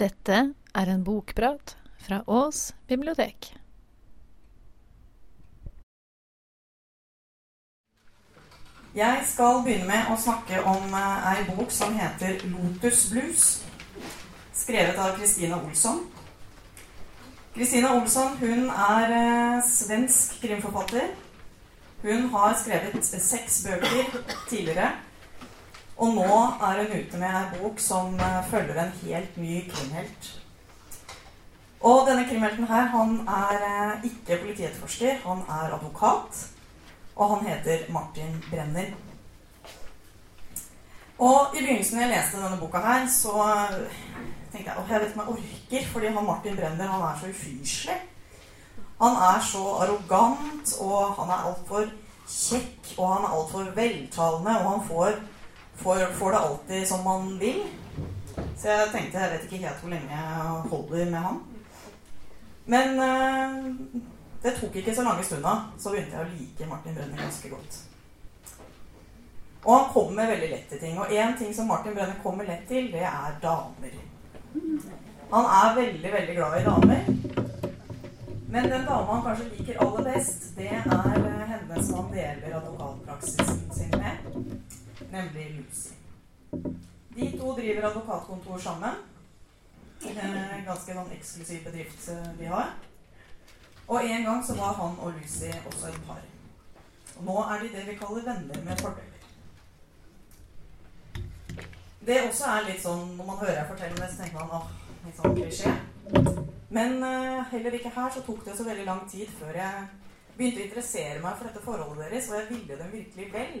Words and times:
Dette 0.00 0.36
er 0.72 0.88
en 0.88 1.02
bokprat 1.04 1.76
fra 2.00 2.22
Ås 2.26 2.72
bibliotek. 2.88 3.52
Jeg 8.96 9.24
skal 9.28 9.60
begynne 9.64 9.88
med 9.88 10.08
å 10.12 10.16
snakke 10.20 10.62
om 10.68 10.96
eh, 10.96 11.28
ei 11.32 11.44
bok 11.48 11.70
som 11.72 11.92
heter 11.96 12.40
'Lotus 12.44 13.06
Blues', 13.12 13.46
skrevet 14.56 14.96
av 14.96 15.16
Kristina 15.16 15.60
Olsson. 15.60 16.02
Kristina 17.54 17.92
Olsson 17.92 18.36
hun 18.40 18.68
er 18.72 19.16
eh, 19.20 19.62
svensk 19.68 20.40
krimforfatter. 20.40 21.12
Hun 22.02 22.28
har 22.32 22.56
skrevet 22.56 23.04
seks 23.04 23.62
bøker 23.68 24.20
tidligere. 24.48 24.92
Og 26.02 26.16
nå 26.16 26.38
er 26.66 26.80
hun 26.80 26.94
ute 26.98 27.18
med 27.20 27.30
ei 27.30 27.58
bok 27.60 27.78
som 27.80 28.16
eh, 28.18 28.38
følger 28.50 28.78
en 28.82 28.96
helt 29.04 29.36
ny 29.38 29.60
krimhelt. 29.70 30.30
Og 31.82 32.08
denne 32.08 32.24
krimhelten 32.26 32.66
her, 32.66 32.88
han 32.90 33.12
er 33.28 33.66
eh, 33.68 34.08
ikke 34.08 34.40
politietterforsker, 34.42 35.20
han 35.22 35.44
er 35.46 35.76
advokat. 35.76 36.40
Og 37.14 37.36
han 37.36 37.46
heter 37.46 37.86
Martin 37.92 38.34
Brenner. 38.50 38.90
Og 41.18 41.54
i 41.54 41.60
begynnelsen 41.60 41.98
når 41.98 42.02
jeg 42.02 42.14
leste 42.16 42.40
denne 42.42 42.58
boka 42.58 42.80
her, 42.82 43.06
så 43.06 43.34
tenkte 44.50 44.70
jeg 44.72 44.78
åh, 44.78 44.90
jeg 44.90 45.00
vet 45.00 45.12
ikke 45.12 45.20
om 45.20 45.28
jeg 45.28 45.34
orker, 45.36 45.90
fordi 45.92 46.14
han 46.16 46.26
Martin 46.26 46.56
Brenner 46.56 46.94
han 46.96 47.04
er 47.08 47.20
så 47.20 47.30
ufyselig. 47.30 48.00
Han 49.02 49.20
er 49.28 49.44
så 49.52 49.62
arrogant, 49.84 50.74
og 50.80 51.14
han 51.20 51.30
er 51.30 51.46
altfor 51.50 51.86
kjekk, 52.26 52.96
og 52.96 53.14
han 53.14 53.28
er 53.28 53.36
altfor 53.36 53.70
veltalende, 53.76 54.56
og 54.64 54.70
han 54.70 54.84
får, 54.88 55.22
får, 55.76 56.06
får 56.18 56.32
det 56.32 56.38
alltid 56.38 56.88
som 56.88 57.04
man 57.04 57.38
vil. 57.38 57.62
Så 58.58 58.68
jeg 58.68 58.90
tenkte 58.92 59.20
jeg 59.20 59.32
vet 59.32 59.46
ikke 59.46 59.62
helt 59.64 59.80
hvor 59.82 59.92
lenge 59.92 60.18
jeg 60.18 60.68
holder 60.72 61.10
med 61.10 61.18
han. 61.18 61.40
Men 62.64 63.00
eh, 63.02 63.56
det 64.42 64.54
tok 64.58 64.76
ikke 64.76 64.94
så 64.94 65.02
lange 65.06 65.24
stunda, 65.26 65.56
så 65.78 65.90
begynte 65.90 66.16
jeg 66.16 66.26
å 66.26 66.36
like 66.36 66.68
Martin 66.70 66.94
Brenner 66.96 67.24
ganske 67.24 67.50
godt. 67.50 67.80
Og 69.62 69.74
han 69.76 69.90
kommer 69.94 70.30
veldig 70.30 70.48
lett 70.50 70.70
til 70.70 70.80
ting. 70.82 70.96
Og 70.98 71.10
én 71.14 71.36
ting 71.38 71.52
som 71.54 71.68
Martin 71.70 71.94
Brenner 71.94 72.18
kommer 72.22 72.46
lett 72.46 72.64
til, 72.68 72.90
det 72.94 73.04
er 73.06 73.36
damer. 73.42 74.00
Han 75.32 75.46
er 75.58 75.76
veldig, 75.76 76.12
veldig 76.12 76.34
glad 76.36 76.58
i 76.58 76.64
damer. 76.66 77.04
Men 78.52 78.70
den 78.70 78.84
dama 78.84 79.14
han 79.14 79.22
kanskje 79.24 79.50
liker 79.52 79.78
aller 79.80 80.10
best, 80.12 80.50
det 80.56 80.68
er 80.68 80.90
eh, 81.16 81.44
henne 81.52 81.84
som 81.86 82.02
han 82.02 82.10
deler 82.12 82.56
advokatpraksisen 82.58 83.62
sin 83.72 83.94
med, 83.96 84.26
nemlig 85.10 85.46
Lucy. 85.56 85.94
De 87.14 87.30
to 87.38 87.54
driver 87.56 87.88
advokatkontor 87.88 88.58
sammen. 88.58 89.00
En 90.02 90.64
ganske 90.66 90.94
sånn 90.96 91.12
eksklusiv 91.14 91.64
bedrift 91.66 92.08
eh, 92.10 92.28
de 92.38 92.50
har. 92.50 92.72
Og 93.86 94.04
en 94.04 94.24
gang 94.24 94.44
så 94.46 94.56
var 94.58 94.76
han 94.78 94.98
og 94.98 95.14
Lucy 95.18 95.50
også 95.66 95.90
et 95.90 96.04
par. 96.06 96.22
Og 97.18 97.24
nå 97.28 97.38
er 97.44 97.62
de 97.62 97.72
det 97.74 97.86
vi 97.90 97.98
kaller 98.00 98.24
venner 98.26 98.62
med 98.66 98.80
fordeler. 98.80 99.08
Det 102.02 102.22
også 102.26 102.48
er 102.50 102.64
litt 102.66 102.80
sånn 102.82 103.12
Når 103.14 103.26
man 103.28 103.36
hører 103.44 103.58
jeg 103.60 103.68
fortelle 103.68 103.98
det, 104.00 104.08
så 104.10 104.22
tenker 104.22 104.40
man 104.40 104.54
åh, 104.58 104.70
litt 105.04 105.20
sånn 105.20 105.36
klisjé. 105.36 105.74
Men 106.72 106.96
uh, 107.04 107.44
heller 107.52 107.76
ikke 107.76 107.92
her 107.94 108.08
så 108.10 108.24
tok 108.26 108.40
det 108.46 108.56
så 108.56 108.64
veldig 108.66 108.86
lang 108.88 109.04
tid 109.10 109.28
før 109.38 109.58
jeg 109.60 109.84
begynte 110.38 110.62
å 110.62 110.64
interessere 110.64 111.20
meg 111.22 111.36
for 111.36 111.48
dette 111.48 111.62
forholdet 111.62 112.08
deres, 112.08 112.30
og 112.30 112.38
jeg 112.38 112.48
ville 112.48 112.78
dem 112.80 112.94
virkelig 112.96 113.28
vel 113.34 113.56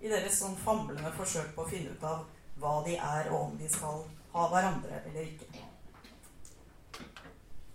i 0.00 0.10
deres 0.10 0.38
sånn 0.40 0.56
famlende 0.62 1.10
forsøk 1.16 1.54
på 1.54 1.64
å 1.64 1.70
finne 1.70 1.94
ut 1.94 2.04
av 2.06 2.26
hva 2.58 2.78
de 2.86 2.96
er, 2.96 3.30
og 3.32 3.48
om 3.48 3.56
de 3.58 3.70
skal 3.70 4.04
ha 4.34 4.44
hverandre 4.52 5.00
eller 5.08 5.24
ikke. 5.24 5.64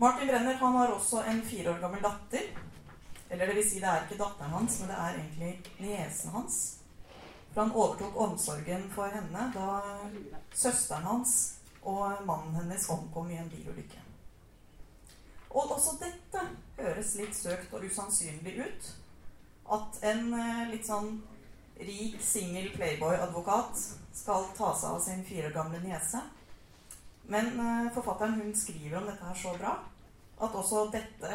Martin 0.04 0.28
Brenner 0.28 0.54
han 0.60 0.76
har 0.76 0.92
også 0.92 1.24
en 1.24 1.42
fire 1.48 1.72
år 1.72 1.82
gammel 1.82 2.02
datter. 2.04 2.48
Eller 3.30 3.48
det 3.48 3.56
vil 3.56 3.66
si, 3.66 3.80
det 3.82 3.90
er 3.90 4.04
ikke 4.04 4.20
datteren 4.20 4.52
hans, 4.54 4.80
men 4.80 4.90
det 4.92 4.98
er 5.00 5.20
egentlig 5.20 5.54
niesen 5.80 6.34
hans. 6.36 6.58
For 7.54 7.62
han 7.62 7.72
overtok 7.72 8.18
omsorgen 8.20 8.88
for 8.94 9.14
henne 9.14 9.46
da 9.56 9.68
søsteren 10.54 11.08
hans 11.08 11.36
og 11.84 12.26
mannen 12.26 12.56
hennes 12.58 12.90
omkom 12.90 13.32
i 13.32 13.38
en 13.38 13.50
bilulykke. 13.50 14.02
Og 15.54 15.72
også 15.76 15.98
dette 16.02 16.44
høres 16.80 17.14
litt 17.20 17.36
søkt 17.38 17.74
og 17.74 17.86
usannsynlig 17.86 18.56
ut. 18.66 18.90
At 19.74 20.00
en 20.10 20.34
eh, 20.34 20.64
litt 20.72 20.88
sånn 20.90 21.14
rik, 21.88 22.22
singel 22.22 22.70
playboy-advokat 22.76 23.82
skal 24.14 24.46
ta 24.58 24.74
seg 24.76 24.90
av 24.96 25.02
sin 25.04 25.24
fire 25.26 25.50
år 25.50 25.56
gamle 25.58 25.82
niese. 25.84 26.22
Men 27.32 27.54
uh, 27.60 27.92
forfatteren 27.96 28.40
hun 28.42 28.56
skriver 28.56 28.98
om 29.00 29.08
dette 29.08 29.26
her 29.26 29.40
så 29.40 29.56
bra 29.58 29.78
at 30.44 30.56
også 30.60 30.88
dette 30.92 31.34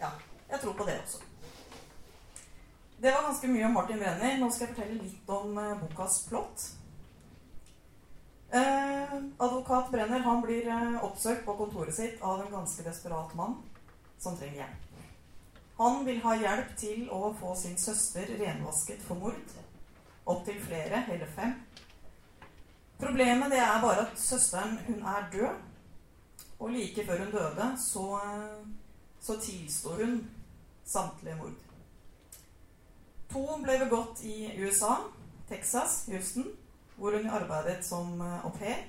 Ja, 0.00 0.10
jeg 0.50 0.60
tror 0.60 0.74
på 0.74 0.86
det 0.88 0.96
også. 1.02 1.22
Det 3.00 3.12
var 3.12 3.26
ganske 3.28 3.48
mye 3.48 3.66
om 3.66 3.76
Martin 3.76 4.00
Brenner. 4.00 4.38
Nå 4.40 4.50
skal 4.50 4.66
jeg 4.66 4.74
fortelle 4.74 5.00
litt 5.00 5.32
om 5.32 5.56
uh, 5.58 5.78
bokas 5.80 6.22
plott. 6.28 6.68
Eh, 8.50 9.12
advokat 9.38 9.92
Brenner 9.92 10.24
han 10.26 10.40
blir 10.42 10.66
oppsøkt 11.06 11.44
på 11.46 11.54
kontoret 11.54 11.94
sitt 11.94 12.22
av 12.22 12.40
en 12.42 12.50
ganske 12.50 12.82
desperat 12.82 13.34
mann 13.38 13.60
som 14.18 14.34
trenger 14.36 14.64
hjelp. 14.64 14.89
Han 15.80 16.04
vil 16.04 16.18
ha 16.20 16.34
hjelp 16.36 16.72
til 16.76 17.06
å 17.08 17.30
få 17.40 17.54
sin 17.56 17.78
søster 17.80 18.28
renvasket 18.36 19.00
for 19.00 19.16
mord. 19.16 19.52
Opptil 20.28 20.58
flere, 20.60 20.98
hele 21.06 21.28
fem. 21.32 21.54
Problemet 23.00 23.48
det 23.48 23.62
er 23.64 23.80
bare 23.80 24.02
at 24.04 24.20
søsteren 24.20 24.76
hun 24.84 25.00
er 25.08 25.30
død. 25.32 25.62
Og 26.60 26.74
like 26.74 27.06
før 27.06 27.24
hun 27.24 27.32
døde, 27.32 27.70
så, 27.80 28.04
så 29.24 29.38
tilstår 29.40 30.04
hun 30.04 30.20
samtlige 30.84 31.38
mord. 31.40 31.56
To 33.32 33.46
ble 33.64 33.78
begått 33.86 34.20
i 34.28 34.50
USA, 34.60 34.98
Texas, 35.48 36.02
Houston, 36.12 36.52
hvor 37.00 37.16
hun 37.16 37.32
arbeidet 37.40 37.80
som 37.88 38.20
au 38.20 38.52
pair. 38.60 38.84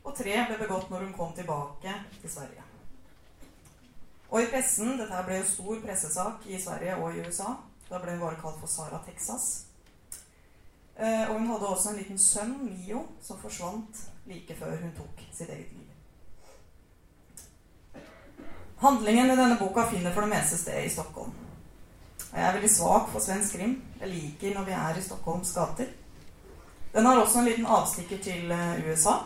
Og 0.00 0.16
tre 0.16 0.40
ble 0.48 0.60
begått 0.64 0.88
når 0.88 1.10
hun 1.10 1.16
kom 1.20 1.36
tilbake 1.36 2.00
til 2.22 2.36
Sverige. 2.38 2.69
Og 4.30 4.42
i 4.42 4.46
pressen 4.50 4.94
Dette 4.98 5.24
ble 5.26 5.40
jo 5.40 5.48
stor 5.48 5.82
pressesak 5.84 6.46
i 6.46 6.60
Sverige 6.62 6.96
og 7.00 7.16
i 7.16 7.24
USA. 7.26 7.56
Da 7.90 7.98
ble 7.98 8.14
hun 8.14 8.22
bare 8.22 8.38
kalt 8.38 8.60
for 8.62 8.70
Sara 8.70 9.02
Texas. 9.06 9.66
Eh, 10.96 11.30
og 11.30 11.38
hun 11.38 11.50
hadde 11.50 11.68
også 11.68 11.90
en 11.90 11.98
liten 11.98 12.18
sønn, 12.18 12.56
Mio, 12.62 13.06
som 13.22 13.38
forsvant 13.40 14.02
like 14.30 14.54
før 14.58 14.76
hun 14.82 14.92
tok 14.94 15.22
sitt 15.34 15.48
eget 15.48 15.72
liv. 15.74 15.86
Handlingen 18.80 19.32
i 19.32 19.36
denne 19.36 19.58
boka 19.60 19.84
finner 19.90 20.12
for 20.14 20.24
det 20.24 20.32
meste 20.32 20.58
sted 20.60 20.84
i 20.84 20.92
Stockholm. 20.92 21.32
Og 22.30 22.36
jeg 22.38 22.46
er 22.46 22.54
veldig 22.54 22.70
svak 22.70 23.10
for 23.10 23.20
svensk 23.24 23.56
krim. 23.56 23.74
Jeg 24.00 24.12
liker 24.12 24.54
når 24.54 24.68
vi 24.68 24.76
er 24.76 24.98
i 24.98 25.02
Stockholms 25.02 25.52
gater. 25.56 25.90
Den 26.94 27.06
har 27.06 27.18
også 27.20 27.40
en 27.40 27.48
liten 27.50 27.66
avstikker 27.66 28.22
til 28.22 28.52
eh, 28.54 28.86
USA. 28.86 29.18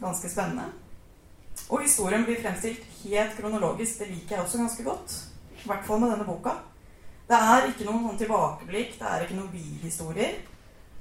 Ganske 0.00 0.30
spennende. 0.30 0.72
Og 1.70 1.82
historien 1.82 2.24
blir 2.24 2.40
fremstilt 2.42 2.84
helt 3.04 3.36
kronologisk. 3.38 3.98
Det 3.98 4.10
liker 4.10 4.36
jeg 4.36 4.44
også 4.44 4.58
ganske 4.58 4.84
godt. 4.84 5.14
I 5.64 5.68
hvert 5.68 5.86
fall 5.86 6.00
med 6.00 6.12
denne 6.12 6.26
boka. 6.28 6.58
Det 7.28 7.36
er 7.40 7.70
ikke 7.70 7.86
noen 7.88 8.02
sånn 8.04 8.20
tilbakeblikk, 8.20 8.98
det 8.98 9.08
er 9.08 9.22
ikke 9.24 9.38
noen 9.38 9.52
bihistorier. 9.52 10.34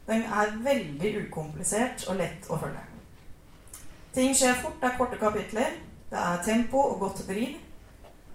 Den 0.07 0.23
er 0.23 0.53
veldig 0.63 1.11
ukomplisert 1.25 2.05
og 2.07 2.15
lett 2.19 2.47
å 2.47 2.59
følge. 2.61 2.83
Ting 4.15 4.31
skjer 4.37 4.55
fort, 4.61 4.79
det 4.79 4.87
er 4.87 4.97
korte 4.99 5.19
kapitler. 5.19 5.75
Det 6.11 6.21
er 6.21 6.41
tempo 6.45 6.79
og 6.93 6.99
godt 7.01 7.25
driv. 7.27 7.57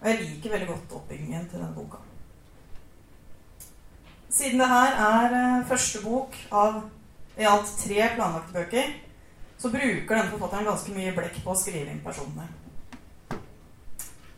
Og 0.01 0.07
jeg 0.11 0.21
liker 0.21 0.53
veldig 0.55 0.69
godt 0.69 0.95
oppbyggingen 1.01 1.49
til 1.49 1.61
denne 1.63 1.75
boka. 1.75 2.03
Siden 4.29 4.61
det 4.61 4.69
her 4.69 4.97
er 5.01 5.37
eh, 5.39 5.67
første 5.67 6.03
bok 6.05 6.35
av 6.53 6.83
i 7.39 7.47
alt 7.49 7.71
tre 7.81 8.09
planlagte 8.17 8.53
bøker, 8.53 8.91
så 9.59 9.71
bruker 9.71 10.15
denne 10.15 10.31
forfatteren 10.31 10.69
ganske 10.69 10.95
mye 10.95 11.15
blekk 11.17 11.41
på 11.43 11.53
å 11.53 11.59
skrive 11.59 11.91
inn 11.91 12.05
personene. 12.05 12.47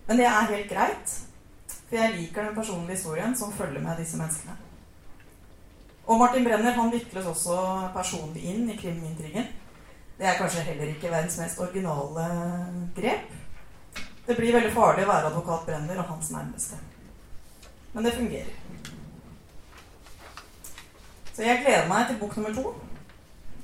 Men 0.08 0.18
det 0.18 0.26
er 0.26 0.48
helt 0.50 0.70
greit, 0.72 1.12
for 1.86 1.96
jeg 1.98 2.16
liker 2.16 2.48
den 2.48 2.56
personlige 2.56 2.96
historien 2.96 3.36
som 3.36 3.52
følger 3.52 3.84
med 3.84 4.00
disse 4.00 4.18
menneskene. 4.18 4.56
Og 6.10 6.18
Martin 6.18 6.44
Brenner 6.44 6.74
han 6.74 6.90
vikles 6.90 7.28
også 7.30 7.56
personlig 7.94 8.48
inn 8.50 8.70
i 8.72 8.78
krimintrigen. 8.80 9.46
Det 10.18 10.26
er 10.26 10.38
kanskje 10.40 10.64
heller 10.66 10.90
ikke 10.90 11.12
verdens 11.12 11.38
mest 11.38 11.60
originale 11.62 12.24
grep. 12.96 13.30
Det 14.26 14.36
blir 14.36 14.56
veldig 14.56 14.72
farlig 14.74 15.04
å 15.06 15.12
være 15.12 15.30
advokat 15.30 15.68
Brenner 15.68 16.00
og 16.02 16.10
hans 16.10 16.32
nærmeste. 16.34 16.80
Men 17.92 18.04
det 18.04 18.16
fungerer. 18.16 18.56
Så 21.34 21.46
jeg 21.46 21.62
gleder 21.62 21.88
meg 21.88 22.08
til 22.08 22.18
bok 22.20 22.36
nummer 22.36 22.56
to. 22.56 22.74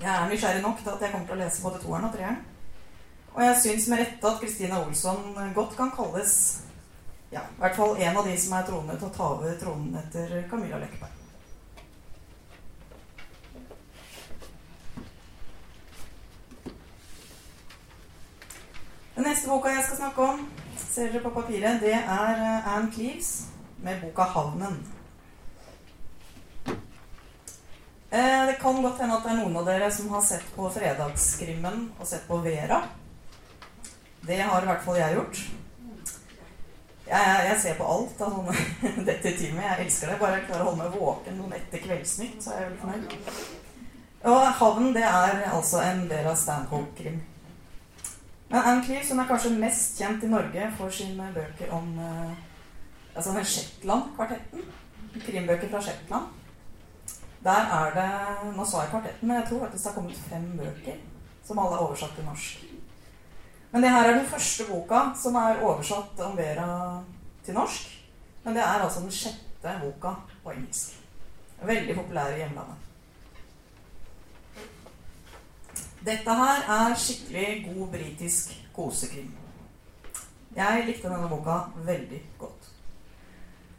Jeg 0.00 0.12
er 0.12 0.28
nysgjerrig 0.28 0.62
nok 0.62 0.82
til 0.82 0.92
at 0.92 1.02
jeg 1.02 1.12
kommer 1.12 1.26
til 1.26 1.36
å 1.36 1.40
lese 1.40 1.62
både 1.64 1.80
toeren 1.80 2.08
og 2.08 2.14
treeren. 2.14 2.40
Og 3.34 3.42
jeg 3.44 3.60
syns 3.62 3.88
med 3.88 4.00
rette 4.00 4.28
at 4.28 4.40
Kristina 4.40 4.80
Olsson 4.80 5.36
godt 5.54 5.76
kan 5.76 5.92
kalles 5.92 6.36
ja, 7.32 7.40
i 7.40 7.60
hvert 7.60 7.76
fall 7.76 7.96
en 8.00 8.16
av 8.16 8.26
de 8.28 8.34
som 8.40 8.54
er 8.56 8.66
troende 8.68 8.96
til 8.96 9.08
å 9.08 9.14
ta 9.16 9.28
over 9.34 9.56
tronen 9.60 9.96
etter 9.98 10.34
Camilla 10.50 10.78
Løkkeberg. 10.80 11.22
Den 19.16 19.24
neste 19.24 19.48
boka 19.48 19.72
jeg 19.72 19.84
skal 19.88 20.00
snakke 20.02 20.28
om, 20.32 20.44
ser 20.76 21.08
dere 21.10 21.24
på 21.24 21.32
papiret, 21.34 21.80
det 21.80 21.96
er 21.96 22.42
eh, 22.46 22.68
Anne 22.76 22.92
Cleves 22.92 23.48
med 23.82 24.00
boka 24.04 24.28
'Havnen'. 24.28 24.95
Eh, 28.16 28.46
det 28.46 28.56
kan 28.60 28.82
godt 28.82 29.00
hende 29.00 29.16
at 29.18 29.26
det 29.26 29.32
er 29.34 29.40
noen 29.42 29.56
av 29.60 29.66
dere 29.68 29.88
som 29.92 30.08
har 30.14 30.22
sett 30.24 30.44
på 30.54 30.70
Fredagskrimmen 30.72 31.82
og 31.98 32.08
sett 32.08 32.22
på 32.24 32.38
Vera. 32.40 32.78
Det 34.24 34.38
har 34.40 34.64
i 34.64 34.68
hvert 34.70 34.84
fall 34.86 34.96
jeg 34.96 35.16
gjort. 35.18 35.40
Jeg, 37.06 37.34
jeg, 37.48 37.58
ser 37.62 37.76
på 37.78 37.88
alt 37.92 38.22
av 38.24 38.38
sånne 38.38 38.54
detektiver. 39.10 39.60
Jeg 39.66 39.84
elsker 39.84 40.10
det. 40.10 40.16
Bare 40.22 40.38
jeg 40.38 40.46
klarer 40.46 40.64
å 40.64 40.70
holde 40.70 40.80
meg 40.80 40.96
våken 40.96 41.36
noen 41.42 41.52
etter 41.58 41.84
Kveldsnytt, 41.84 42.40
så 42.40 42.54
er 42.54 42.62
jeg 42.62 42.70
veldig 42.70 42.80
fornøyd. 42.86 43.52
Og 44.32 44.46
'Havn' 44.60 44.96
det 44.96 45.04
er 45.10 45.44
altså 45.52 45.84
en 45.84 46.02
del 46.08 46.26
av 46.26 46.40
Stanhope-krim. 46.40 47.20
Men 48.48 48.62
Anne 48.62 48.82
Cleese 48.86 49.12
hun 49.12 49.20
er 49.20 49.28
kanskje 49.28 49.52
mest 49.60 50.00
kjent 50.00 50.24
i 50.24 50.32
Norge 50.32 50.72
for 50.78 50.90
sine 50.94 51.28
bøker 51.34 51.70
om 51.74 51.92
uh, 52.00 52.32
altså 53.14 53.36
Shetland-kvartetten. 53.42 54.66
Krimbøker 55.20 55.68
fra 55.68 55.84
Shetland. 55.84 56.45
Der 57.46 57.68
er 57.78 57.92
det 57.94 58.54
Nå 58.56 58.64
sa 58.66 58.82
jeg 58.82 58.90
kvartetten, 58.90 59.28
men 59.28 59.36
jeg 59.36 59.48
tror 59.48 59.60
faktisk 59.66 59.84
det 59.84 59.92
har 59.92 59.94
kommet 60.00 60.24
fem 60.30 60.46
bøker 60.58 60.96
som 61.46 61.58
alle 61.62 61.76
er 61.76 61.84
oversatt 61.84 62.16
til 62.16 62.26
norsk. 62.26 62.64
Men 63.70 63.82
det 63.82 63.90
her 63.90 64.08
er 64.08 64.16
den 64.16 64.26
første 64.26 64.64
boka 64.66 65.02
som 65.22 65.38
er 65.38 65.62
oversatt 65.62 66.20
om 66.26 66.36
Vera 66.36 67.02
til 67.44 67.54
norsk. 67.54 67.92
Men 68.44 68.54
det 68.56 68.62
er 68.62 68.82
altså 68.82 69.00
den 69.04 69.14
sjette 69.14 69.76
boka 69.82 70.16
på 70.42 70.50
engelsk. 70.50 70.98
Veldig 71.62 71.94
populær 71.94 72.34
i 72.34 72.42
hjemlandet. 72.42 72.82
Dette 76.06 76.34
her 76.40 76.68
er 76.70 76.94
skikkelig 76.94 77.66
god 77.68 77.88
britisk 77.94 78.52
kosekrim. 78.74 79.30
Jeg 80.56 80.84
likte 80.86 81.10
denne 81.10 81.28
boka 81.28 81.60
veldig 81.86 82.22
godt. 82.38 82.65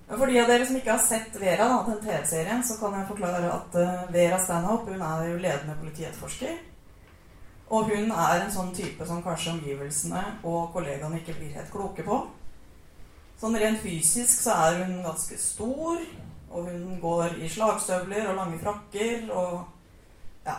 For 0.08 0.30
de 0.32 0.40
av 0.40 0.48
dere 0.48 0.66
som 0.66 0.78
ikke 0.80 0.94
har 0.94 1.04
sett 1.04 1.36
Vera, 1.36 1.66
da, 1.68 1.82
den 1.90 2.00
TV-serien, 2.00 2.62
så 2.64 2.78
kan 2.80 2.94
jeg 2.96 3.10
forklare 3.10 3.50
at 3.52 3.74
uh, 3.76 4.06
Vera 4.14 4.38
Stanhope 4.40 4.94
hun 4.94 5.04
er 5.04 5.26
jo 5.28 5.40
ledende 5.44 5.76
politietterforsker. 5.82 6.54
Og 7.76 7.90
hun 7.92 8.14
er 8.16 8.46
en 8.46 8.54
sånn 8.54 8.72
type 8.76 9.04
som 9.08 9.20
kanskje 9.26 9.58
omgivelsene 9.58 10.22
og 10.48 10.70
kollegaene 10.72 11.20
ikke 11.20 11.36
blir 11.36 11.58
helt 11.58 11.74
kloke 11.74 12.06
på. 12.08 12.22
Sånn 13.38 13.58
rent 13.60 13.84
fysisk 13.84 14.46
så 14.46 14.56
er 14.70 14.80
hun 14.86 15.02
ganske 15.04 15.36
stor, 15.42 16.00
og 16.48 16.70
hun 16.72 16.96
går 17.02 17.36
i 17.44 17.50
slagstøvler 17.52 18.30
og 18.32 18.40
lange 18.40 18.62
frakker 18.62 19.28
og 19.36 19.58
ja, 20.48 20.56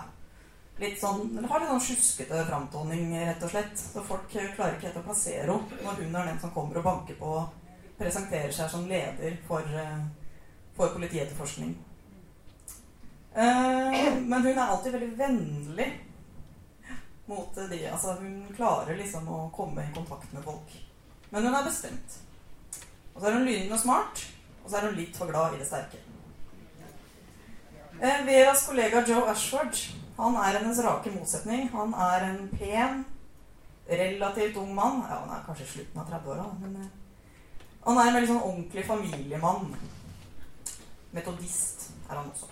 litt 0.82 1.00
sånn, 1.00 1.24
har 1.48 1.64
litt 1.64 1.72
sånn 1.72 1.86
sjuskete 1.88 2.44
framtoning, 2.50 3.16
rett 3.24 3.48
og 3.48 3.54
slett. 3.54 3.80
Så 3.80 4.04
folk 4.04 4.28
klarer 4.28 4.76
ikke 4.76 4.90
helt 4.90 5.00
å 5.00 5.06
plassere 5.08 5.56
henne 5.56 5.80
når 5.88 6.04
hun 6.04 6.20
er 6.20 6.30
den 6.34 6.44
som 6.44 6.52
kommer 6.52 6.82
og 6.82 6.86
banker 6.90 7.16
på 7.16 7.32
presenterer 7.98 8.52
seg 8.54 8.70
som 8.70 8.86
leder 8.88 9.36
for, 9.46 9.60
eh, 9.60 10.00
for 10.76 10.94
politietterforskning. 10.94 11.76
Eh, 13.34 14.14
men 14.20 14.42
hun 14.42 14.58
er 14.58 14.64
alltid 14.66 14.92
veldig 14.92 15.18
vennlig 15.18 15.88
mot 17.26 17.54
de 17.54 17.86
Altså, 17.86 18.14
hun 18.20 18.46
klarer 18.56 18.96
liksom 18.96 19.28
å 19.28 19.50
komme 19.54 19.84
i 19.84 19.94
kontakt 19.94 20.32
med 20.32 20.44
folk. 20.44 20.74
Men 21.30 21.44
hun 21.44 21.54
er 21.54 21.64
bestemt. 21.64 22.18
Og 23.14 23.20
så 23.20 23.28
er 23.28 23.32
hun 23.32 23.44
lynende 23.44 23.78
smart, 23.78 24.26
og 24.64 24.70
så 24.70 24.76
er 24.76 24.88
hun 24.88 24.96
litt 24.96 25.16
for 25.16 25.26
glad 25.26 25.54
i 25.54 25.58
det 25.58 25.66
sterke. 25.66 25.98
Eh, 28.00 28.26
Veras 28.26 28.66
kollega 28.66 29.04
Joe 29.06 29.30
Ashford 29.30 29.98
han 30.18 30.34
er 30.34 30.58
hennes 30.58 30.78
rake 30.82 31.10
motsetning. 31.14 31.68
Han 31.70 31.92
er 31.94 32.24
en 32.26 32.48
pen, 32.58 33.04
relativt 33.90 34.56
ung 34.56 34.74
mann. 34.74 35.04
Ja, 35.08 35.20
han 35.22 35.30
er 35.30 35.44
kanskje 35.46 35.64
i 35.64 35.68
slutten 35.74 36.00
av 36.00 36.08
30-åra, 36.10 36.46
men 36.60 36.90
han 37.88 37.98
er 37.98 38.10
en 38.10 38.18
veldig 38.18 38.30
sånn 38.32 38.44
ordentlig 38.44 38.84
familiemann. 38.84 39.72
Metodist 41.16 41.88
er 42.08 42.18
han 42.18 42.28
også. 42.28 42.50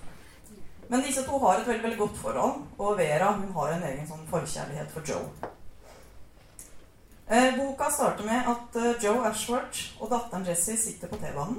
Men 0.88 1.02
disse 1.02 1.24
to 1.26 1.38
har 1.42 1.60
et 1.60 1.66
veldig, 1.66 1.82
veldig 1.82 1.98
godt 1.98 2.18
forhold, 2.22 2.64
og 2.78 2.98
Vera 2.98 3.32
hun 3.36 3.52
har 3.58 3.74
en 3.74 3.86
egen 3.90 4.08
sånn 4.08 4.26
forkjærlighet 4.30 4.92
for 4.94 5.06
Joe. 5.06 5.52
Eh, 7.26 7.56
boka 7.58 7.90
starter 7.90 8.24
med 8.24 8.46
at 8.52 8.76
eh, 8.78 8.92
Joe 9.02 9.24
Ashworth 9.26 9.96
og 9.98 10.12
datteren 10.12 10.46
Jessie 10.46 10.78
sitter 10.78 11.10
på 11.10 11.18
T-banen. 11.18 11.58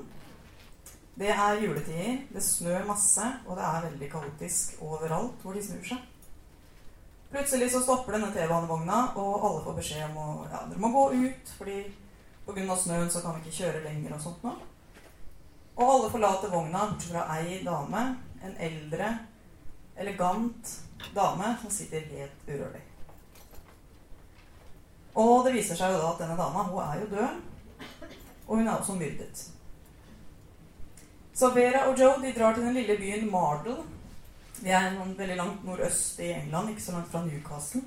Det 1.17 1.33
er 1.33 1.59
juletider, 1.59 2.21
det 2.31 2.43
snør 2.45 2.85
masse, 2.87 3.25
og 3.47 3.57
det 3.57 3.65
er 3.67 3.87
veldig 3.89 4.09
kaotisk 4.11 4.77
overalt 4.85 5.41
hvor 5.43 5.57
de 5.57 5.63
snur 5.65 5.83
seg. 5.83 6.01
Plutselig 7.33 7.71
så 7.73 7.81
stopper 7.83 8.15
denne 8.15 8.29
T-banevogna, 8.31 9.01
og 9.19 9.47
alle 9.49 9.63
får 9.65 9.79
beskjed 9.81 10.05
om 10.07 10.19
å 10.21 10.27
ja, 10.47 10.61
dere 10.69 10.79
må 10.79 10.93
gå 10.93 11.07
ut, 11.25 11.51
fordi 11.57 11.81
pga. 12.47 12.75
snøen 12.75 13.09
så 13.11 13.21
kan 13.21 13.35
vi 13.35 13.45
ikke 13.45 13.63
kjøre 13.63 13.83
lenger 13.85 14.15
og 14.15 14.21
sånt 14.23 14.43
nå. 14.43 14.53
Og 15.77 15.89
alle 15.93 16.09
forlater 16.09 16.49
vogna, 16.49 16.87
bortsett 16.89 17.13
fra 17.13 17.25
ei 17.37 17.59
dame, 17.65 18.03
en 18.43 18.55
eldre, 18.69 19.09
elegant 19.97 20.71
dame 21.13 21.51
som 21.61 21.73
sitter 21.73 22.07
helt 22.13 22.47
urørlig. 22.49 22.81
Og 25.17 25.45
det 25.45 25.53
viser 25.55 25.77
seg 25.77 25.93
jo 25.93 26.01
da 26.01 26.09
at 26.13 26.19
denne 26.21 26.37
dama 26.37 26.65
hun 26.69 26.81
er 26.83 26.99
jo 27.01 27.11
død, 27.13 27.37
og 28.47 28.55
hun 28.55 28.67
er 28.67 28.73
også 28.75 28.97
myrdet. 28.97 29.43
Så 31.37 31.51
Vera 31.53 31.85
og 31.89 31.99
Joe 31.99 32.17
de 32.21 32.33
drar 32.33 32.53
til 32.53 32.65
den 32.65 32.77
lille 32.77 32.97
byen 32.97 33.29
Mardle. 33.29 33.77
Det 34.57 34.73
er 34.73 34.95
noen 34.95 35.13
veldig 35.17 35.35
langt 35.37 35.65
nordøst 35.65 36.21
i 36.25 36.31
England, 36.33 36.71
ikke 36.71 36.81
så 36.81 36.95
langt 36.95 37.11
fra 37.11 37.21
Newcastle. 37.25 37.83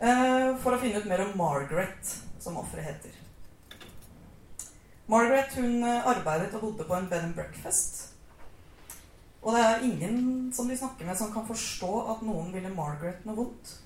Uh, 0.00 0.56
for 0.60 0.74
å 0.74 0.80
finne 0.82 0.98
ut 0.98 1.06
mer 1.08 1.22
om 1.22 1.36
Margaret, 1.38 2.10
som 2.42 2.58
offeret 2.58 2.90
heter. 2.90 3.25
Margaret 5.06 5.54
hun 5.54 5.84
eh, 5.84 6.06
arbeidet 6.06 6.54
og 6.54 6.60
bodde 6.60 6.84
på 6.84 6.94
en 6.94 7.08
bed 7.08 7.22
and 7.22 7.34
breakfast. 7.34 8.12
Og 9.42 9.54
det 9.54 9.60
er 9.62 9.84
ingen 9.86 10.52
som 10.52 10.68
de 10.68 10.76
snakker 10.78 11.06
med, 11.06 11.16
som 11.16 11.30
kan 11.32 11.46
forstå 11.46 11.92
at 12.10 12.24
noen 12.26 12.50
ville 12.54 12.72
Margaret 12.74 13.22
noe 13.26 13.36
vondt. 13.36 13.76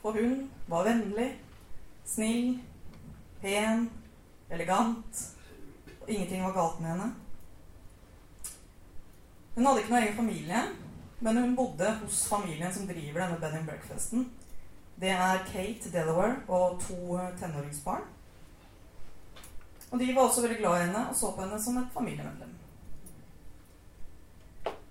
For 0.00 0.16
hun 0.16 0.46
var 0.70 0.86
vennlig, 0.86 1.28
snill, 2.08 2.54
pen, 3.42 3.90
elegant. 4.48 5.22
Og 6.00 6.08
ingenting 6.08 6.44
var 6.46 6.56
galt 6.56 6.80
med 6.80 6.90
henne. 6.94 7.12
Hun 9.56 9.66
hadde 9.66 9.82
ikke 9.82 9.92
noen 9.92 10.02
egen 10.06 10.18
familie, 10.22 10.64
men 11.20 11.42
hun 11.42 11.56
bodde 11.56 11.92
hos 12.00 12.24
familien 12.28 12.72
som 12.72 12.88
driver 12.88 13.26
denne 13.26 13.40
bed 13.40 13.60
and 13.60 13.68
breakfasten. 13.68 14.28
Det 15.00 15.12
er 15.12 15.44
Kate 15.52 15.92
Delaware 15.92 16.40
og 16.48 16.80
to 16.80 17.18
tenåringsbarn. 17.40 18.15
Og 19.90 19.98
de 20.00 20.12
var 20.14 20.22
også 20.26 20.42
veldig 20.44 20.58
glad 20.58 20.76
i 20.76 20.84
henne 20.84 21.02
og 21.10 21.16
så 21.16 21.32
på 21.32 21.44
henne 21.44 21.58
som 21.62 21.78
et 21.78 21.94
familiemedlem. 21.94 22.54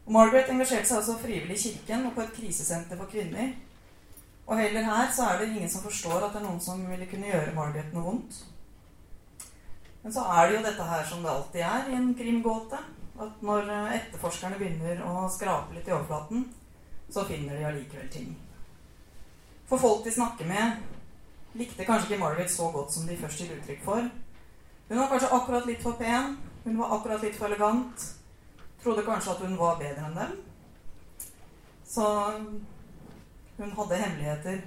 Og 0.05 0.11
Margaret 0.13 0.49
engasjerte 0.53 0.87
seg 0.87 1.01
også 1.01 1.17
frivillig 1.21 1.57
i 1.57 1.63
kirken 1.69 2.05
og 2.07 2.13
på 2.15 2.23
et 2.23 2.35
krisesenter 2.35 2.99
for 2.99 3.09
kvinner. 3.09 3.55
Og 4.45 4.59
heller 4.59 4.85
her 4.85 5.07
så 5.13 5.31
er 5.31 5.39
det 5.41 5.47
ingen 5.49 5.69
som 5.69 5.81
forstår 5.81 6.19
at 6.19 6.35
det 6.35 6.43
er 6.43 6.45
noen 6.45 6.61
som 6.61 6.83
ville 6.89 7.07
kunne 7.09 7.31
gjøre 7.31 7.55
Margaret 7.55 7.95
noe 7.95 8.05
vondt. 8.05 8.43
Men 10.03 10.13
så 10.13 10.21
er 10.35 10.47
det 10.47 10.57
jo 10.59 10.65
dette 10.67 10.85
her 10.85 11.07
som 11.09 11.23
det 11.25 11.31
alltid 11.31 11.63
er 11.65 11.87
i 11.89 11.97
en 11.97 12.11
krimgåte. 12.17 12.81
At 13.15 13.39
når 13.47 13.69
eh, 13.71 13.95
etterforskerne 13.95 14.59
begynner 14.59 14.99
å 15.07 15.23
skrape 15.31 15.73
litt 15.73 15.87
i 15.87 15.93
overflaten, 15.95 16.43
så 17.09 17.23
finner 17.25 17.57
de 17.57 17.65
allikevel 17.65 18.09
ting. 18.11 18.35
For 19.69 19.81
folk 19.81 20.03
de 20.05 20.13
snakker 20.13 20.45
med, 20.49 20.83
likte 21.57 21.87
kanskje 21.87 22.11
ikke 22.11 22.21
Margaret 22.21 22.51
så 22.53 22.67
godt 22.73 22.93
som 22.93 23.07
de 23.09 23.17
først 23.17 23.41
gir 23.41 23.55
uttrykk 23.55 23.81
for. 23.87 24.11
Hun 24.87 24.99
var 24.99 25.07
kanskje 25.07 25.31
akkurat 25.33 25.65
litt 25.65 25.81
for 25.81 25.97
pen, 25.97 26.37
hun 26.63 26.77
var 26.77 26.97
akkurat 26.97 27.23
litt 27.25 27.37
for 27.37 27.49
elegant. 27.49 28.05
Trodde 28.83 29.05
kanskje 29.05 29.31
at 29.31 29.41
hun 29.41 29.57
var 29.57 29.79
bedre 29.81 30.05
enn 30.05 30.19
dem. 30.19 30.37
Så 31.89 32.05
hun 33.57 33.71
hadde 33.79 34.01
hemmeligheter, 34.03 34.61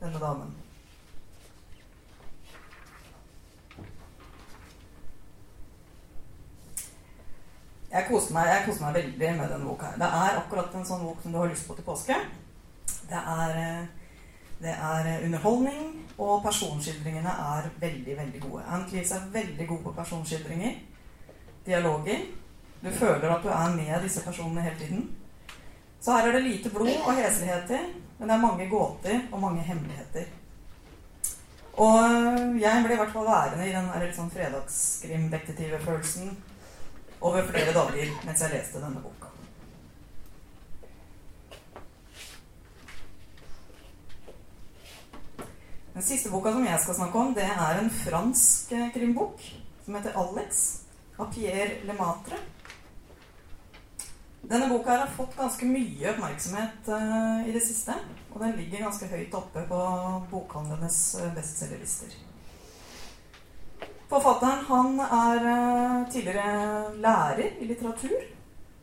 denne 0.00 0.20
damen. 0.20 0.54
Jeg 7.90 8.04
koser 8.10 8.34
meg, 8.34 8.48
jeg 8.50 8.64
koser 8.66 8.82
meg 8.84 8.96
veldig 8.98 9.28
med 9.38 9.52
denne 9.54 9.64
boka. 9.64 9.92
Det 9.96 10.08
er 10.20 10.40
akkurat 10.42 10.74
en 10.76 10.84
sånn 10.84 11.04
bok 11.06 11.22
som 11.22 11.32
du 11.32 11.38
har 11.40 11.48
lyst 11.48 11.64
på 11.68 11.76
til 11.78 11.86
påske. 11.86 12.16
Det 13.08 13.20
er, 13.20 13.56
eh, 13.62 14.05
det 14.62 14.72
er 14.72 15.10
eh, 15.10 15.24
underholdning, 15.24 16.06
og 16.18 16.42
personskildringene 16.42 17.28
er 17.28 17.68
veldig, 17.80 18.16
veldig 18.16 18.40
gode. 18.40 18.64
Anne 18.64 18.88
Cleese 18.88 19.14
er 19.14 19.30
veldig 19.32 19.68
god 19.68 19.82
på 19.84 19.92
personskildringer. 19.92 20.72
Dialoger. 21.66 22.18
Du 22.84 22.90
føler 22.90 23.34
at 23.34 23.42
du 23.42 23.48
er 23.48 23.76
med 23.76 24.02
disse 24.02 24.24
personene 24.24 24.62
hele 24.62 24.78
tiden. 24.78 25.16
Så 26.00 26.12
her 26.12 26.28
er 26.28 26.32
det 26.32 26.42
lite 26.42 26.70
blod 26.70 26.96
og 27.06 27.14
hesligheter, 27.14 27.78
men 28.18 28.28
det 28.28 28.34
er 28.34 28.40
mange 28.40 28.68
gåter 28.68 29.20
og 29.32 29.40
mange 29.40 29.62
hemmeligheter. 29.62 30.24
Og 31.76 32.04
eh, 32.04 32.60
jeg 32.62 32.84
ble 32.84 32.94
i 32.94 33.00
hvert 33.02 33.12
fall 33.12 33.28
værende 33.28 33.68
i 33.68 33.74
den 33.74 33.90
litt 34.00 34.16
sånn 34.16 34.30
fredagskrimdetektive-følelsen 34.32 36.36
over 37.20 37.42
flere 37.48 37.72
dager 37.76 38.12
mens 38.24 38.40
jeg 38.44 38.54
leste 38.54 38.80
denne 38.80 39.00
boka. 39.04 39.35
Den 45.96 46.04
siste 46.04 46.28
boka 46.28 46.50
som 46.52 46.64
jeg 46.66 46.76
skal 46.82 46.94
snakke 46.98 47.16
om, 47.18 47.30
det 47.32 47.46
er 47.48 47.78
en 47.80 47.86
fransk 47.88 48.72
eh, 48.76 48.90
krimbok 48.92 49.40
som 49.84 49.94
heter 49.96 50.12
'Alex' 50.12 50.82
av 51.16 51.30
Pierre 51.32 51.86
Lematre. 51.88 52.36
Denne 54.42 54.68
boka 54.68 54.90
har 54.90 55.06
fått 55.06 55.38
ganske 55.38 55.64
mye 55.64 56.10
oppmerksomhet 56.10 56.90
uh, 56.92 57.48
i 57.48 57.52
det 57.54 57.62
siste. 57.64 57.94
Og 58.34 58.42
den 58.42 58.52
ligger 58.58 58.84
ganske 58.84 59.08
høyt 59.08 59.34
oppe 59.34 59.62
på 59.70 59.78
bokhandlenes 60.30 60.98
uh, 61.16 61.30
bestselgerlister. 61.34 62.12
Forfatteren 64.10 64.66
han 64.68 65.00
er 65.00 65.48
uh, 65.48 66.10
tidligere 66.12 66.92
lærer 67.00 67.56
i 67.56 67.70
litteratur 67.70 68.20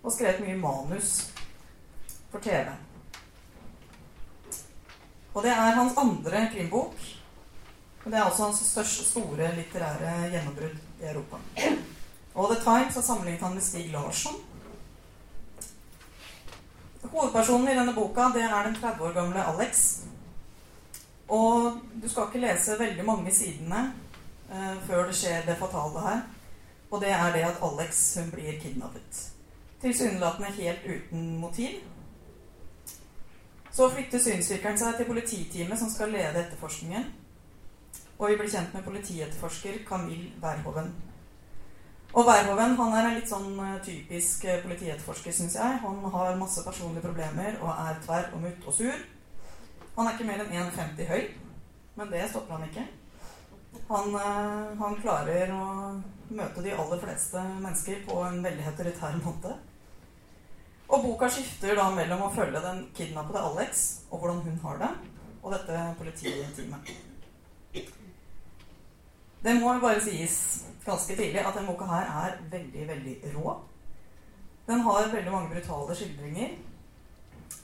og 0.02 0.12
skrevet 0.12 0.42
mye 0.48 0.58
manus 0.58 1.14
for 2.32 2.42
TV. 2.42 2.74
Og 5.34 5.44
det 5.44 5.52
er 5.52 5.78
hans 5.78 5.98
andre 5.98 6.48
krimbok. 6.54 6.96
Og 8.04 8.12
det 8.12 8.20
er 8.20 8.24
også 8.28 8.44
hans 8.44 8.64
største 8.68 9.06
store 9.08 9.52
litterære 9.56 10.30
gjennombrudd 10.34 10.80
i 11.02 11.08
Europa. 11.10 11.40
Og 12.36 12.50
The 12.52 12.60
Times 12.64 12.96
har 12.96 13.02
sammenlignet 13.02 13.42
han 13.42 13.54
med 13.54 13.62
Stig 13.62 13.92
Larsson. 13.92 14.36
Hovedpersonen 17.04 17.70
i 17.70 17.76
denne 17.78 17.94
boka 17.94 18.30
det 18.34 18.44
er 18.48 18.64
den 18.66 18.76
30 18.76 19.04
år 19.06 19.14
gamle 19.14 19.46
Alex. 19.46 19.84
Og 21.30 21.80
du 22.02 22.10
skal 22.10 22.28
ikke 22.28 22.42
lese 22.44 22.80
veldig 22.80 23.06
mange 23.06 23.34
sidene 23.34 23.84
eh, 24.52 24.76
før 24.88 25.08
det 25.08 25.16
skjer 25.18 25.46
det 25.48 25.60
fatale 25.60 26.04
her. 26.08 26.24
Og 26.92 27.02
det 27.02 27.12
er 27.14 27.32
det 27.34 27.46
at 27.48 27.62
Alex 27.64 28.02
hun 28.20 28.32
blir 28.34 28.60
kidnappet. 28.62 29.22
Tilsynelatende 29.82 30.52
helt 30.58 30.86
uten 30.86 31.38
motiv. 31.40 31.80
Så 33.74 33.90
flytter 33.90 34.22
synsvirkeren 34.22 34.78
seg 34.78 35.00
til 35.00 35.10
polititeamet 35.10 35.80
som 35.82 35.90
skal 35.90 36.14
lede 36.14 36.44
etterforskningen. 36.44 37.08
Og 38.20 38.30
vi 38.30 38.38
blir 38.38 38.52
kjent 38.54 38.76
med 38.76 38.86
politietterforsker 38.86 39.82
Camille 39.88 40.30
Verhoven. 40.42 40.92
Og 42.14 42.28
Verhoven 42.28 42.76
han 42.78 42.94
er 42.94 43.08
en 43.08 43.16
litt 43.18 43.32
sånn 43.32 43.56
eh, 43.58 43.80
typisk 43.82 44.46
eh, 44.46 44.60
politietterforsker, 44.62 45.34
syns 45.34 45.56
jeg. 45.58 45.80
Han 45.82 46.04
har 46.14 46.38
masse 46.38 46.62
personlige 46.62 47.08
problemer 47.08 47.58
og 47.64 47.72
er 47.74 47.98
tverr 48.06 48.30
og 48.36 48.44
mutt 48.44 48.68
og 48.70 48.78
sur. 48.78 49.00
Han 49.96 50.06
er 50.06 50.14
ikke 50.14 50.28
mer 50.28 50.44
enn 50.44 50.70
1,50 50.70 51.10
høy, 51.10 51.24
men 51.98 52.12
det 52.14 52.28
stopper 52.30 52.60
han 52.60 52.68
ikke. 52.70 52.86
Han, 53.90 54.14
eh, 54.22 54.78
han, 54.84 55.00
klarer 55.02 55.56
å 55.58 55.66
møte 56.30 56.62
de 56.62 56.78
aller 56.78 57.02
fleste 57.02 57.42
mennesker 57.50 58.06
på 58.06 58.22
en 58.28 58.38
veldig 58.46 58.68
heteritær 58.70 59.18
måte. 59.26 59.58
Og 60.88 61.04
boka 61.04 61.30
skifter 61.32 61.78
da 61.80 61.88
mellom 61.96 62.26
å 62.26 62.34
følge 62.36 62.62
den 62.64 62.84
kidnappede 62.98 63.42
Alex 63.42 63.84
og 64.10 64.20
hvordan 64.20 64.44
hun 64.46 64.60
har 64.66 64.82
det, 64.82 64.92
og 65.44 65.56
dette 65.56 65.80
polititeamet. 66.00 66.92
Det 69.44 69.56
må 69.60 69.74
bare 69.84 70.04
sies 70.04 70.36
ganske 70.86 71.16
tidlig 71.16 71.42
at 71.42 71.56
denne 71.56 71.68
boka 71.72 71.88
her 71.90 72.12
er 72.26 72.38
veldig, 72.52 72.88
veldig 72.88 73.16
rå. 73.36 73.58
Den 74.68 74.86
har 74.86 75.10
veldig 75.12 75.32
mange 75.32 75.52
brutale 75.52 75.96
skildringer 76.00 76.54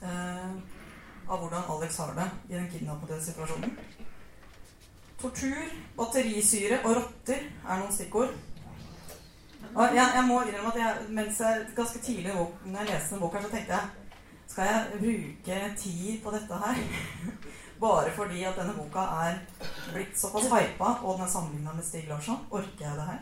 eh, 0.04 0.50
av 1.30 1.40
hvordan 1.40 1.70
Alex 1.76 1.96
har 2.02 2.12
det 2.18 2.28
i 2.50 2.58
den 2.58 2.68
kidnappede 2.72 3.20
situasjonen. 3.24 3.72
Tortur, 5.20 5.72
batterisyre 5.96 6.82
og 6.84 6.96
rotter 6.96 7.42
er 7.44 7.80
noen 7.80 7.92
stikkord. 7.92 8.36
Og 9.74 9.96
jeg, 9.96 10.12
jeg 10.14 10.24
må 10.26 10.42
innrømme 10.42 10.72
at 10.72 10.78
jeg, 10.80 11.08
mens 11.08 11.40
jeg 11.40 11.66
ganske 11.76 11.98
tidlig 12.02 12.34
når 12.34 12.78
jeg 12.80 12.88
leste 12.90 13.14
denne 13.14 13.24
boka, 13.24 13.42
så 13.42 13.50
tenkte 13.52 13.76
jeg 13.76 13.88
skal 14.50 14.66
jeg 14.66 14.86
bruke 14.98 15.58
tid 15.78 16.22
på 16.24 16.30
dette 16.34 16.56
her? 16.64 16.78
Bare 17.84 18.10
fordi 18.16 18.42
at 18.44 18.56
denne 18.58 18.74
boka 18.74 19.04
er 19.24 19.38
blitt 19.92 20.18
såpass 20.18 20.48
hypa, 20.50 20.96
og 21.04 21.14
den 21.14 21.24
er 21.24 21.30
sammenligna 21.30 21.72
med 21.76 21.86
Stig 21.86 22.08
Larsson. 22.08 22.42
Orker 22.50 22.84
jeg 22.86 22.96
det 22.98 23.06
her? 23.12 23.20